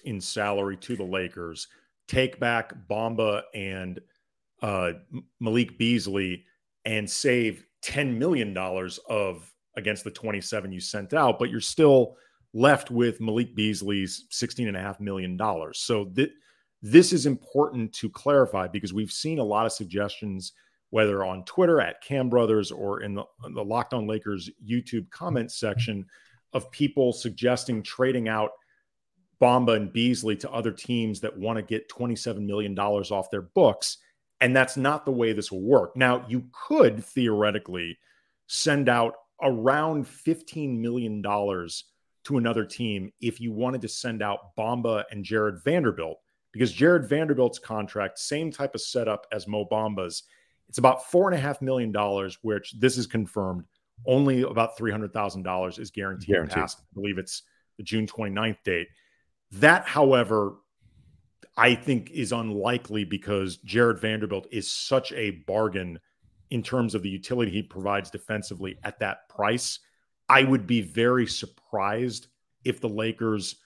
in 0.04 0.20
salary 0.20 0.76
to 0.78 0.96
the 0.96 1.04
Lakers, 1.04 1.68
take 2.08 2.40
back 2.40 2.74
Bamba 2.88 3.42
and 3.54 4.00
uh, 4.62 4.92
Malik 5.40 5.78
Beasley, 5.78 6.44
and 6.84 7.08
save 7.08 7.64
$10 7.84 8.16
million 8.16 8.56
of 9.08 9.52
against 9.76 10.04
the 10.04 10.10
27 10.10 10.72
you 10.72 10.80
sent 10.80 11.12
out, 11.12 11.38
but 11.38 11.50
you're 11.50 11.60
still 11.60 12.16
left 12.54 12.90
with 12.90 13.20
Malik 13.20 13.54
Beasley's 13.54 14.26
$16.5 14.32 15.00
million. 15.00 15.38
So 15.74 16.06
th- 16.06 16.30
this 16.80 17.12
is 17.12 17.26
important 17.26 17.92
to 17.94 18.08
clarify 18.08 18.68
because 18.68 18.94
we've 18.94 19.12
seen 19.12 19.38
a 19.38 19.44
lot 19.44 19.66
of 19.66 19.72
suggestions, 19.72 20.52
whether 20.90 21.24
on 21.24 21.44
Twitter 21.44 21.80
at 21.80 22.00
Kam 22.00 22.30
Brothers 22.30 22.70
or 22.70 23.02
in 23.02 23.14
the, 23.14 23.24
the 23.52 23.64
Locked 23.64 23.92
On 23.92 24.06
Lakers 24.06 24.50
YouTube 24.66 25.10
comment 25.10 25.52
section, 25.52 26.06
of 26.52 26.70
people 26.70 27.12
suggesting 27.12 27.82
trading 27.82 28.28
out 28.28 28.52
Bamba 29.40 29.76
and 29.76 29.92
Beasley 29.92 30.36
to 30.36 30.50
other 30.50 30.72
teams 30.72 31.20
that 31.20 31.36
want 31.36 31.58
to 31.58 31.62
get 31.62 31.90
$27 31.90 32.46
million 32.46 32.78
off 32.78 33.30
their 33.30 33.42
books. 33.42 33.98
And 34.40 34.54
that's 34.54 34.76
not 34.76 35.04
the 35.04 35.12
way 35.12 35.32
this 35.32 35.50
will 35.50 35.62
work. 35.62 35.96
Now, 35.96 36.24
you 36.28 36.44
could 36.52 37.02
theoretically 37.04 37.98
send 38.46 38.88
out 38.88 39.14
around 39.42 40.06
$15 40.06 40.78
million 40.78 41.22
to 41.22 42.38
another 42.38 42.64
team 42.64 43.12
if 43.20 43.40
you 43.40 43.52
wanted 43.52 43.80
to 43.82 43.88
send 43.88 44.22
out 44.22 44.56
Bamba 44.56 45.04
and 45.10 45.24
Jared 45.24 45.62
Vanderbilt, 45.62 46.18
because 46.52 46.72
Jared 46.72 47.08
Vanderbilt's 47.08 47.58
contract, 47.58 48.18
same 48.18 48.50
type 48.50 48.74
of 48.74 48.80
setup 48.80 49.26
as 49.32 49.46
Mo 49.46 49.64
Bamba's, 49.70 50.24
it's 50.68 50.78
about 50.78 51.08
four 51.10 51.28
and 51.30 51.38
a 51.38 51.40
half 51.40 51.62
million 51.62 51.92
dollars, 51.92 52.38
which 52.42 52.74
this 52.78 52.98
is 52.98 53.06
confirmed. 53.06 53.64
Only 54.06 54.42
about 54.42 54.76
three 54.76 54.90
hundred 54.90 55.12
thousand 55.12 55.44
dollars 55.44 55.78
is 55.78 55.90
guaranteed, 55.90 56.28
guaranteed. 56.28 56.56
past. 56.56 56.80
I 56.80 56.94
believe 56.94 57.18
it's 57.18 57.42
the 57.78 57.84
June 57.84 58.06
29th 58.06 58.62
date. 58.64 58.88
That, 59.52 59.86
however, 59.86 60.56
I 61.56 61.74
think 61.74 62.10
is 62.10 62.32
unlikely 62.32 63.04
because 63.04 63.56
Jared 63.58 63.98
Vanderbilt 63.98 64.46
is 64.50 64.70
such 64.70 65.12
a 65.12 65.30
bargain 65.30 65.98
in 66.50 66.62
terms 66.62 66.94
of 66.94 67.02
the 67.02 67.08
utility 67.08 67.50
he 67.50 67.62
provides 67.62 68.10
defensively 68.10 68.78
at 68.84 68.98
that 69.00 69.28
price. 69.28 69.78
I 70.28 70.44
would 70.44 70.66
be 70.66 70.80
very 70.80 71.26
surprised 71.26 72.28
if 72.64 72.80
the 72.80 72.88
Lakers, 72.88 73.56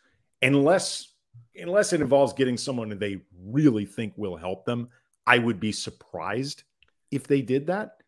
unless 0.42 1.08
unless 1.56 1.92
it 1.92 2.00
involves 2.00 2.32
getting 2.32 2.56
someone 2.56 2.96
they 2.98 3.20
really 3.44 3.84
think 3.84 4.12
will 4.16 4.36
help 4.36 4.64
them, 4.64 4.88
I 5.26 5.38
would 5.38 5.60
be 5.60 5.72
surprised 5.72 6.62
if 7.10 7.26
they 7.26 7.42
did 7.42 7.66
that. 7.66 7.99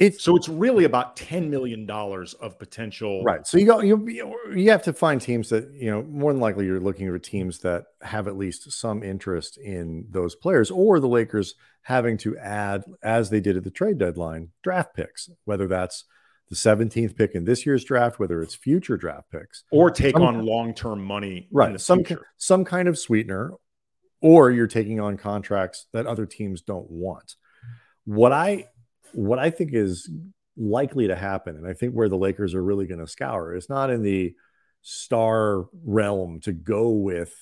It's, 0.00 0.24
so 0.24 0.34
it's 0.34 0.48
really 0.48 0.84
about 0.84 1.14
ten 1.14 1.50
million 1.50 1.84
dollars 1.84 2.32
of 2.34 2.58
potential. 2.58 3.22
Right. 3.22 3.46
So 3.46 3.58
you 3.58 3.66
go 3.66 3.80
you 3.80 4.34
you 4.54 4.70
have 4.70 4.82
to 4.84 4.94
find 4.94 5.20
teams 5.20 5.50
that 5.50 5.70
you 5.74 5.90
know 5.90 6.02
more 6.02 6.32
than 6.32 6.40
likely 6.40 6.64
you're 6.64 6.80
looking 6.80 7.06
for 7.06 7.18
teams 7.18 7.58
that 7.58 7.84
have 8.00 8.26
at 8.26 8.36
least 8.36 8.72
some 8.72 9.02
interest 9.02 9.58
in 9.58 10.06
those 10.08 10.34
players, 10.34 10.70
or 10.70 11.00
the 11.00 11.06
Lakers 11.06 11.54
having 11.82 12.16
to 12.18 12.36
add, 12.38 12.82
as 13.02 13.28
they 13.28 13.40
did 13.40 13.58
at 13.58 13.64
the 13.64 13.70
trade 13.70 13.98
deadline, 13.98 14.48
draft 14.62 14.94
picks, 14.94 15.28
whether 15.44 15.66
that's 15.66 16.04
the 16.48 16.56
17th 16.56 17.14
pick 17.14 17.34
in 17.34 17.44
this 17.44 17.64
year's 17.66 17.84
draft, 17.84 18.18
whether 18.18 18.42
it's 18.42 18.54
future 18.54 18.96
draft 18.96 19.30
picks, 19.30 19.64
or 19.70 19.90
take 19.90 20.14
some, 20.14 20.22
on 20.22 20.46
long 20.46 20.72
term 20.72 21.04
money. 21.04 21.46
Right. 21.52 21.78
some 21.78 22.02
some 22.38 22.64
kind 22.64 22.88
of 22.88 22.98
sweetener, 22.98 23.52
or 24.22 24.50
you're 24.50 24.66
taking 24.66 24.98
on 24.98 25.18
contracts 25.18 25.88
that 25.92 26.06
other 26.06 26.24
teams 26.24 26.62
don't 26.62 26.90
want. 26.90 27.36
What 28.06 28.32
I 28.32 28.68
what 29.12 29.38
I 29.38 29.50
think 29.50 29.72
is 29.72 30.10
likely 30.56 31.08
to 31.08 31.16
happen, 31.16 31.56
and 31.56 31.66
I 31.66 31.72
think 31.72 31.94
where 31.94 32.08
the 32.08 32.16
Lakers 32.16 32.54
are 32.54 32.62
really 32.62 32.86
going 32.86 33.00
to 33.00 33.06
scour 33.06 33.54
is 33.54 33.68
not 33.68 33.90
in 33.90 34.02
the 34.02 34.34
star 34.82 35.66
realm 35.84 36.40
to 36.40 36.52
go 36.52 36.90
with 36.90 37.34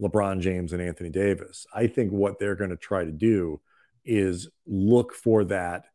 LeBron 0.00 0.40
James 0.40 0.72
and 0.72 0.82
Anthony 0.82 1.10
Davis. 1.10 1.66
I 1.74 1.86
think 1.86 2.12
what 2.12 2.38
they're 2.38 2.54
going 2.54 2.70
to 2.70 2.76
try 2.76 3.04
to 3.04 3.12
do 3.12 3.60
is 4.04 4.48
look 4.66 5.14
for 5.14 5.44
that 5.44 5.86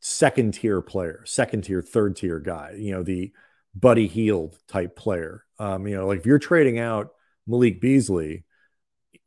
second 0.00 0.54
tier 0.54 0.80
player, 0.80 1.22
second 1.24 1.62
tier, 1.62 1.82
third 1.82 2.16
tier 2.16 2.38
guy, 2.38 2.74
you 2.76 2.92
know, 2.92 3.02
the 3.02 3.32
Buddy 3.74 4.06
Hield 4.06 4.58
type 4.68 4.96
player. 4.96 5.44
Um, 5.58 5.86
you 5.86 5.96
know, 5.96 6.06
like 6.06 6.20
if 6.20 6.26
you're 6.26 6.38
trading 6.38 6.78
out 6.78 7.10
Malik 7.46 7.80
Beasley, 7.80 8.44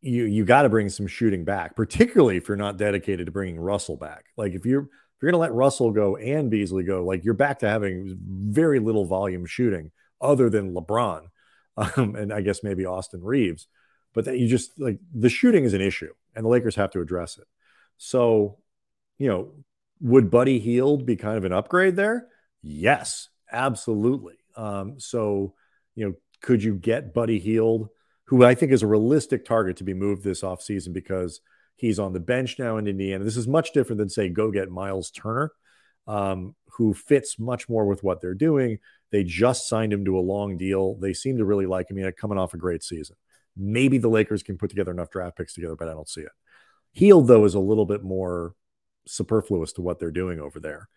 you 0.01 0.25
you 0.25 0.45
got 0.45 0.63
to 0.63 0.69
bring 0.69 0.89
some 0.89 1.07
shooting 1.07 1.43
back, 1.43 1.75
particularly 1.75 2.37
if 2.37 2.47
you're 2.47 2.57
not 2.57 2.77
dedicated 2.77 3.25
to 3.25 3.31
bringing 3.31 3.59
Russell 3.59 3.97
back. 3.97 4.25
Like 4.37 4.53
if 4.53 4.65
you're 4.65 4.83
if 4.83 5.21
you're 5.21 5.31
going 5.31 5.39
to 5.39 5.41
let 5.41 5.53
Russell 5.53 5.91
go 5.91 6.15
and 6.15 6.51
Beasley 6.51 6.83
go, 6.83 7.03
like 7.03 7.25
you're 7.25 7.33
back 7.33 7.59
to 7.59 7.69
having 7.69 8.17
very 8.21 8.79
little 8.79 9.05
volume 9.05 9.45
shooting 9.47 9.91
other 10.21 10.49
than 10.49 10.75
LeBron, 10.75 11.27
um, 11.77 12.15
and 12.15 12.31
I 12.31 12.41
guess 12.41 12.63
maybe 12.63 12.85
Austin 12.85 13.23
Reaves. 13.23 13.67
But 14.13 14.25
that 14.25 14.37
you 14.37 14.47
just 14.47 14.79
like 14.79 14.99
the 15.13 15.29
shooting 15.29 15.63
is 15.63 15.73
an 15.73 15.81
issue, 15.81 16.13
and 16.35 16.45
the 16.45 16.49
Lakers 16.49 16.75
have 16.75 16.91
to 16.91 17.01
address 17.01 17.37
it. 17.37 17.45
So, 17.97 18.59
you 19.17 19.27
know, 19.27 19.51
would 19.99 20.29
Buddy 20.29 20.59
Hield 20.59 21.05
be 21.05 21.15
kind 21.15 21.37
of 21.37 21.45
an 21.45 21.53
upgrade 21.53 21.95
there? 21.95 22.27
Yes, 22.61 23.29
absolutely. 23.51 24.35
Um, 24.55 24.99
so, 24.99 25.53
you 25.95 26.05
know, 26.07 26.13
could 26.41 26.63
you 26.63 26.75
get 26.75 27.13
Buddy 27.13 27.39
Hield? 27.39 27.89
Who 28.27 28.43
I 28.43 28.55
think 28.55 28.71
is 28.71 28.83
a 28.83 28.87
realistic 28.87 29.45
target 29.45 29.77
to 29.77 29.83
be 29.83 29.93
moved 29.93 30.23
this 30.23 30.41
offseason 30.41 30.93
because 30.93 31.41
he's 31.75 31.99
on 31.99 32.13
the 32.13 32.19
bench 32.19 32.59
now 32.59 32.77
in 32.77 32.87
Indiana. 32.87 33.23
This 33.23 33.37
is 33.37 33.47
much 33.47 33.71
different 33.73 33.99
than, 33.99 34.09
say, 34.09 34.29
go 34.29 34.51
get 34.51 34.69
Miles 34.69 35.11
Turner, 35.11 35.51
um, 36.07 36.55
who 36.71 36.93
fits 36.93 37.39
much 37.39 37.69
more 37.69 37.85
with 37.85 38.03
what 38.03 38.21
they're 38.21 38.33
doing. 38.33 38.79
They 39.11 39.23
just 39.23 39.69
signed 39.69 39.93
him 39.93 40.03
to 40.05 40.17
a 40.17 40.19
long 40.19 40.57
deal. 40.57 40.95
They 40.95 41.13
seem 41.13 41.37
to 41.37 41.45
really 41.45 41.65
like 41.65 41.89
him. 41.89 41.97
He's 41.97 42.11
coming 42.19 42.37
off 42.37 42.53
a 42.53 42.57
great 42.57 42.83
season. 42.83 43.15
Maybe 43.55 43.97
the 43.97 44.09
Lakers 44.09 44.43
can 44.43 44.57
put 44.57 44.69
together 44.69 44.91
enough 44.91 45.09
draft 45.09 45.37
picks 45.37 45.53
together, 45.53 45.75
but 45.75 45.87
I 45.87 45.93
don't 45.93 46.09
see 46.09 46.21
it. 46.21 46.31
Hield, 46.91 47.27
though, 47.27 47.45
is 47.45 47.55
a 47.55 47.59
little 47.59 47.85
bit 47.85 48.03
more 48.03 48.53
superfluous 49.07 49.73
to 49.73 49.81
what 49.81 49.99
they're 49.99 50.11
doing 50.11 50.39
over 50.39 50.59
there. 50.59 50.89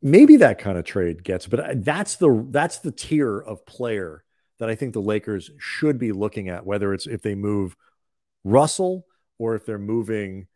Maybe 0.00 0.36
that 0.36 0.58
kind 0.58 0.78
of 0.78 0.84
trade 0.84 1.24
gets, 1.24 1.46
but 1.46 1.84
that's 1.84 2.16
the 2.16 2.46
that's 2.50 2.78
the 2.78 2.90
tier 2.90 3.38
of 3.38 3.64
player 3.66 4.24
that 4.62 4.70
I 4.70 4.76
think 4.76 4.92
the 4.92 5.02
Lakers 5.02 5.50
should 5.58 5.98
be 5.98 6.12
looking 6.12 6.48
at, 6.48 6.64
whether 6.64 6.94
it's 6.94 7.08
if 7.08 7.20
they 7.20 7.34
move 7.34 7.76
Russell 8.44 9.04
or 9.36 9.56
if 9.56 9.66
they're 9.66 9.76
moving 9.76 10.46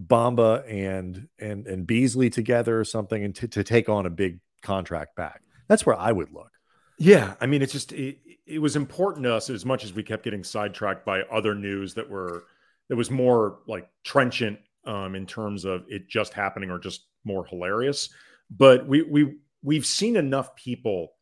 Bamba 0.00 0.62
and 0.72 1.26
and 1.40 1.66
and 1.66 1.84
Beasley 1.84 2.30
together 2.30 2.78
or 2.78 2.84
something, 2.84 3.24
and 3.24 3.34
to, 3.34 3.48
to 3.48 3.64
take 3.64 3.88
on 3.88 4.06
a 4.06 4.10
big 4.10 4.38
contract 4.62 5.16
back. 5.16 5.42
That's 5.66 5.84
where 5.84 5.98
I 5.98 6.12
would 6.12 6.30
look. 6.32 6.52
Yeah, 6.96 7.34
I 7.40 7.46
mean, 7.46 7.60
it's 7.60 7.72
just 7.72 7.92
it, 7.92 8.18
it 8.46 8.60
was 8.60 8.76
important 8.76 9.24
to 9.24 9.34
us 9.34 9.50
as 9.50 9.64
much 9.64 9.82
as 9.82 9.92
we 9.92 10.04
kept 10.04 10.22
getting 10.22 10.44
sidetracked 10.44 11.04
by 11.04 11.22
other 11.22 11.52
news 11.52 11.92
that 11.94 12.08
were 12.08 12.44
that 12.88 12.94
was 12.94 13.10
more 13.10 13.58
like 13.66 13.88
trenchant 14.04 14.60
um, 14.84 15.16
in 15.16 15.26
terms 15.26 15.64
of 15.64 15.86
it 15.88 16.08
just 16.08 16.34
happening 16.34 16.70
or 16.70 16.78
just 16.78 17.06
more 17.24 17.44
hilarious. 17.44 18.10
But 18.48 18.86
we 18.86 19.02
we 19.02 19.38
we've 19.60 19.86
seen 19.86 20.14
enough 20.14 20.54
people 20.54 21.15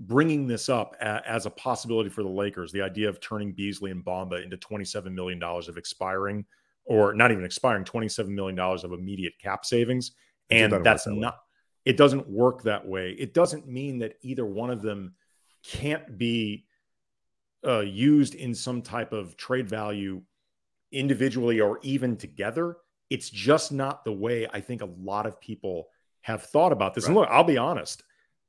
bringing 0.00 0.46
this 0.46 0.68
up 0.68 0.96
a, 1.00 1.28
as 1.28 1.46
a 1.46 1.50
possibility 1.50 2.08
for 2.08 2.22
the 2.22 2.28
Lakers, 2.28 2.72
the 2.72 2.80
idea 2.80 3.08
of 3.08 3.20
turning 3.20 3.52
Beasley 3.52 3.90
and 3.90 4.04
Bamba 4.04 4.42
into 4.42 4.56
$27 4.56 5.12
million 5.12 5.42
of 5.42 5.76
expiring, 5.76 6.44
or 6.86 7.12
not 7.14 7.30
even 7.30 7.44
expiring, 7.44 7.84
$27 7.84 8.28
million 8.28 8.58
of 8.58 8.92
immediate 8.92 9.34
cap 9.40 9.64
savings. 9.64 10.12
And 10.50 10.72
that's 10.84 11.04
that 11.04 11.14
not, 11.14 11.38
it 11.84 11.96
doesn't 11.96 12.28
work 12.28 12.62
that 12.62 12.86
way. 12.86 13.12
It 13.12 13.34
doesn't 13.34 13.68
mean 13.68 13.98
that 13.98 14.16
either 14.22 14.44
one 14.46 14.70
of 14.70 14.82
them 14.82 15.14
can't 15.62 16.16
be 16.18 16.64
uh, 17.64 17.80
used 17.80 18.34
in 18.34 18.54
some 18.54 18.80
type 18.80 19.12
of 19.12 19.36
trade 19.36 19.68
value 19.68 20.22
individually 20.92 21.60
or 21.60 21.78
even 21.82 22.16
together. 22.16 22.78
It's 23.10 23.28
just 23.28 23.70
not 23.70 24.04
the 24.04 24.12
way 24.12 24.48
I 24.50 24.60
think 24.60 24.80
a 24.80 24.88
lot 24.98 25.26
of 25.26 25.40
people 25.40 25.88
have 26.22 26.44
thought 26.44 26.72
about 26.72 26.94
this. 26.94 27.04
Right. 27.04 27.10
And 27.10 27.16
look, 27.18 27.28
I'll 27.30 27.44
be 27.44 27.58
honest 27.58 28.02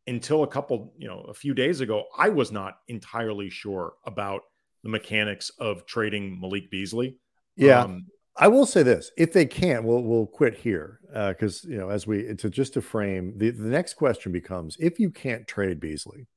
until 0.08 0.44
a 0.44 0.48
couple, 0.48 0.94
you 0.98 1.08
know, 1.08 1.22
a 1.22 1.34
few 1.34 1.54
days 1.54 1.82
ago, 1.82 2.06
I 2.18 2.30
was 2.30 2.52
not 2.52 2.78
entirely 2.88 3.50
sure 3.50 3.94
about 4.06 4.42
the 4.84 4.90
mechanics 4.90 5.52
of 5.60 5.86
trading 5.86 6.40
Malik 6.40 6.72
Beasley. 6.72 7.18
Yeah. 7.56 7.82
Um, 7.82 8.08
I 8.38 8.48
will 8.48 8.66
say 8.66 8.82
this: 8.82 9.12
if 9.18 9.34
they 9.34 9.46
can't, 9.46 9.84
we'll 9.84 10.04
we'll 10.04 10.26
quit 10.26 10.56
here 10.56 11.00
because 11.12 11.66
uh, 11.66 11.70
you 11.70 11.78
know, 11.78 11.90
as 11.90 12.08
we 12.08 12.34
to 12.36 12.50
just 12.50 12.74
to 12.74 12.82
frame 12.82 13.34
the 13.38 13.52
the 13.52 13.70
next 13.70 13.96
question 13.96 14.32
becomes: 14.32 14.78
if 14.80 15.00
you 15.00 15.12
can't 15.12 15.48
trade 15.48 15.80
Beasley, 15.80 16.28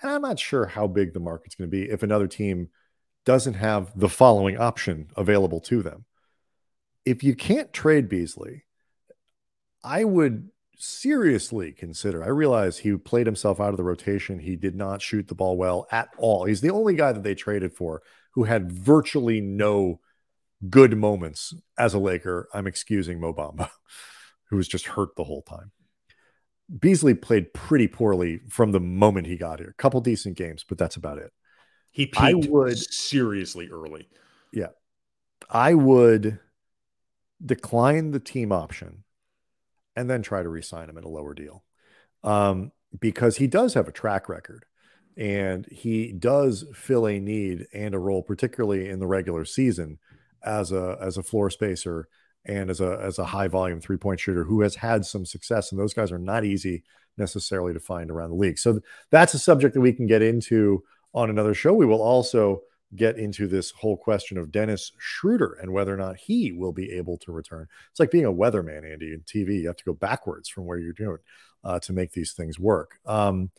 and 0.00 0.10
I'm 0.10 0.22
not 0.22 0.38
sure 0.38 0.66
how 0.66 0.86
big 0.86 1.12
the 1.12 1.20
market's 1.20 1.54
going 1.54 1.68
to 1.68 1.76
be 1.76 1.90
if 1.90 2.02
another 2.02 2.28
team 2.28 2.68
doesn't 3.24 3.54
have 3.54 3.92
the 3.98 4.08
following 4.08 4.56
option 4.56 5.08
available 5.16 5.60
to 5.60 5.82
them. 5.82 6.04
If 7.04 7.24
you 7.24 7.34
can't 7.34 7.72
trade 7.72 8.08
Beasley, 8.08 8.64
I 9.82 10.04
would 10.04 10.48
seriously 10.78 11.72
consider. 11.72 12.22
I 12.22 12.28
realize 12.28 12.78
he 12.78 12.96
played 12.96 13.26
himself 13.26 13.60
out 13.60 13.70
of 13.70 13.76
the 13.76 13.84
rotation. 13.84 14.38
He 14.38 14.56
did 14.56 14.74
not 14.74 15.02
shoot 15.02 15.28
the 15.28 15.34
ball 15.34 15.56
well 15.56 15.86
at 15.90 16.08
all. 16.18 16.44
He's 16.44 16.60
the 16.60 16.70
only 16.70 16.94
guy 16.94 17.12
that 17.12 17.22
they 17.22 17.34
traded 17.34 17.72
for 17.72 18.02
who 18.32 18.44
had 18.44 18.70
virtually 18.70 19.40
no 19.40 20.00
good 20.68 20.96
moments 20.96 21.54
as 21.78 21.94
a 21.94 21.98
Laker. 21.98 22.48
I'm 22.52 22.66
excusing 22.66 23.20
Mo 23.20 23.32
Bamba, 23.32 23.70
who 24.50 24.56
was 24.56 24.68
just 24.68 24.86
hurt 24.86 25.16
the 25.16 25.24
whole 25.24 25.42
time. 25.42 25.72
Beasley 26.78 27.14
played 27.14 27.54
pretty 27.54 27.86
poorly 27.86 28.40
from 28.48 28.72
the 28.72 28.80
moment 28.80 29.26
he 29.26 29.36
got 29.36 29.60
here. 29.60 29.70
A 29.70 29.82
couple 29.82 30.00
decent 30.00 30.36
games, 30.36 30.64
but 30.68 30.78
that's 30.78 30.96
about 30.96 31.18
it. 31.18 31.32
He 31.90 32.06
peaked 32.06 32.18
I 32.18 32.34
would, 32.34 32.76
seriously 32.76 33.68
early. 33.70 34.08
Yeah. 34.52 34.70
I 35.48 35.74
would 35.74 36.40
decline 37.44 38.10
the 38.10 38.20
team 38.20 38.52
option 38.52 39.04
and 39.96 40.08
then 40.08 40.22
try 40.22 40.42
to 40.42 40.48
re-sign 40.48 40.88
him 40.88 40.98
at 40.98 41.04
a 41.04 41.08
lower 41.08 41.34
deal. 41.34 41.64
Um, 42.22 42.72
because 42.98 43.36
he 43.36 43.46
does 43.46 43.74
have 43.74 43.88
a 43.88 43.92
track 43.92 44.28
record 44.28 44.64
and 45.16 45.66
he 45.66 46.12
does 46.12 46.64
fill 46.74 47.06
a 47.06 47.18
need 47.18 47.66
and 47.72 47.94
a 47.94 47.98
role, 47.98 48.22
particularly 48.22 48.88
in 48.88 49.00
the 49.00 49.06
regular 49.06 49.44
season, 49.44 49.98
as 50.44 50.72
a 50.72 50.96
as 51.00 51.16
a 51.16 51.22
floor 51.22 51.50
spacer 51.50 52.08
and 52.44 52.70
as 52.70 52.80
a 52.80 52.98
as 53.02 53.18
a 53.18 53.24
high 53.24 53.48
volume 53.48 53.80
three 53.80 53.96
point 53.96 54.20
shooter 54.20 54.44
who 54.44 54.60
has 54.60 54.76
had 54.76 55.04
some 55.04 55.24
success. 55.26 55.72
And 55.72 55.80
those 55.80 55.94
guys 55.94 56.12
are 56.12 56.18
not 56.18 56.44
easy 56.44 56.84
necessarily 57.16 57.72
to 57.72 57.80
find 57.80 58.10
around 58.10 58.30
the 58.30 58.36
league. 58.36 58.58
So 58.58 58.80
that's 59.10 59.34
a 59.34 59.38
subject 59.38 59.74
that 59.74 59.80
we 59.80 59.92
can 59.92 60.06
get 60.06 60.22
into 60.22 60.82
on 61.14 61.30
another 61.30 61.54
show. 61.54 61.72
We 61.72 61.86
will 61.86 62.02
also 62.02 62.60
get 62.94 63.18
into 63.18 63.46
this 63.46 63.72
whole 63.72 63.96
question 63.96 64.38
of 64.38 64.52
Dennis 64.52 64.92
Schroeder 64.98 65.58
and 65.60 65.72
whether 65.72 65.92
or 65.92 65.96
not 65.96 66.16
he 66.16 66.52
will 66.52 66.72
be 66.72 66.92
able 66.92 67.18
to 67.18 67.32
return. 67.32 67.66
It's 67.90 68.00
like 68.00 68.10
being 68.10 68.24
a 68.24 68.32
weatherman, 68.32 68.90
Andy, 68.90 69.12
in 69.12 69.22
TV. 69.22 69.62
You 69.62 69.66
have 69.66 69.76
to 69.76 69.84
go 69.84 69.92
backwards 69.92 70.48
from 70.48 70.66
where 70.66 70.78
you're 70.78 70.92
doing 70.92 71.18
uh, 71.64 71.80
to 71.80 71.92
make 71.92 72.12
these 72.12 72.32
things 72.32 72.58
work. 72.58 72.98
Um, 73.04 73.50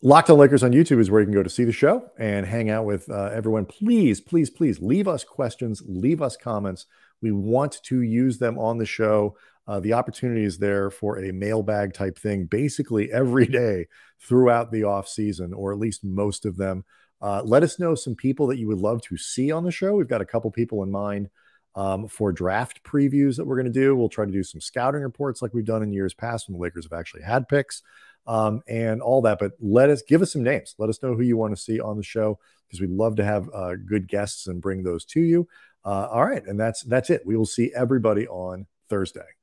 Locked 0.00 0.30
on 0.30 0.38
Lakers 0.38 0.62
on 0.62 0.70
YouTube 0.70 1.00
is 1.00 1.10
where 1.10 1.20
you 1.20 1.26
can 1.26 1.34
go 1.34 1.42
to 1.42 1.50
see 1.50 1.64
the 1.64 1.72
show 1.72 2.08
and 2.16 2.46
hang 2.46 2.70
out 2.70 2.84
with 2.84 3.10
uh, 3.10 3.30
everyone. 3.34 3.66
Please, 3.66 4.20
please, 4.20 4.48
please 4.48 4.80
leave 4.80 5.08
us 5.08 5.24
questions, 5.24 5.82
leave 5.88 6.22
us 6.22 6.36
comments. 6.36 6.86
We 7.20 7.32
want 7.32 7.82
to 7.82 8.02
use 8.02 8.38
them 8.38 8.58
on 8.58 8.78
the 8.78 8.86
show. 8.86 9.36
Uh, 9.66 9.80
the 9.80 9.94
opportunity 9.94 10.44
is 10.44 10.58
there 10.58 10.88
for 10.88 11.18
a 11.18 11.32
mailbag 11.32 11.94
type 11.94 12.16
thing 12.16 12.44
basically 12.44 13.10
every 13.10 13.46
day 13.48 13.86
throughout 14.20 14.70
the 14.70 14.84
off 14.84 15.08
season, 15.08 15.52
or 15.52 15.72
at 15.72 15.80
least 15.80 16.04
most 16.04 16.46
of 16.46 16.56
them. 16.56 16.84
Uh, 17.20 17.42
let 17.44 17.62
us 17.62 17.78
know 17.78 17.94
some 17.94 18.14
people 18.14 18.46
that 18.46 18.58
you 18.58 18.68
would 18.68 18.78
love 18.78 19.02
to 19.02 19.16
see 19.16 19.50
on 19.50 19.64
the 19.64 19.72
show. 19.72 19.94
We've 19.94 20.08
got 20.08 20.20
a 20.20 20.26
couple 20.26 20.50
people 20.50 20.82
in 20.82 20.90
mind 20.90 21.30
um, 21.74 22.08
for 22.08 22.32
draft 22.32 22.82
previews 22.82 23.36
that 23.36 23.44
we're 23.44 23.56
going 23.56 23.72
to 23.72 23.80
do. 23.80 23.94
We'll 23.94 24.08
try 24.08 24.24
to 24.24 24.32
do 24.32 24.42
some 24.42 24.60
scouting 24.60 25.02
reports 25.02 25.42
like 25.42 25.54
we've 25.54 25.64
done 25.64 25.82
in 25.82 25.92
years 25.92 26.14
past 26.14 26.48
when 26.48 26.56
the 26.56 26.62
Lakers 26.62 26.84
have 26.84 26.98
actually 26.98 27.22
had 27.22 27.48
picks 27.48 27.82
um, 28.26 28.62
and 28.68 29.00
all 29.00 29.22
that. 29.22 29.38
But 29.38 29.52
let 29.60 29.90
us 29.90 30.02
give 30.02 30.22
us 30.22 30.32
some 30.32 30.42
names. 30.42 30.74
Let 30.78 30.90
us 30.90 31.02
know 31.02 31.14
who 31.14 31.22
you 31.22 31.36
want 31.36 31.56
to 31.56 31.62
see 31.62 31.80
on 31.80 31.96
the 31.96 32.02
show 32.02 32.38
because 32.66 32.80
we'd 32.80 32.90
love 32.90 33.16
to 33.16 33.24
have 33.24 33.48
uh, 33.52 33.74
good 33.76 34.08
guests 34.08 34.46
and 34.46 34.60
bring 34.60 34.82
those 34.82 35.04
to 35.06 35.20
you. 35.20 35.48
Uh, 35.84 36.08
all 36.10 36.24
right, 36.24 36.44
and 36.46 36.60
that's 36.60 36.82
that's 36.82 37.08
it. 37.08 37.22
We 37.24 37.36
will 37.36 37.46
see 37.46 37.72
everybody 37.74 38.26
on 38.28 38.66
Thursday. 38.88 39.37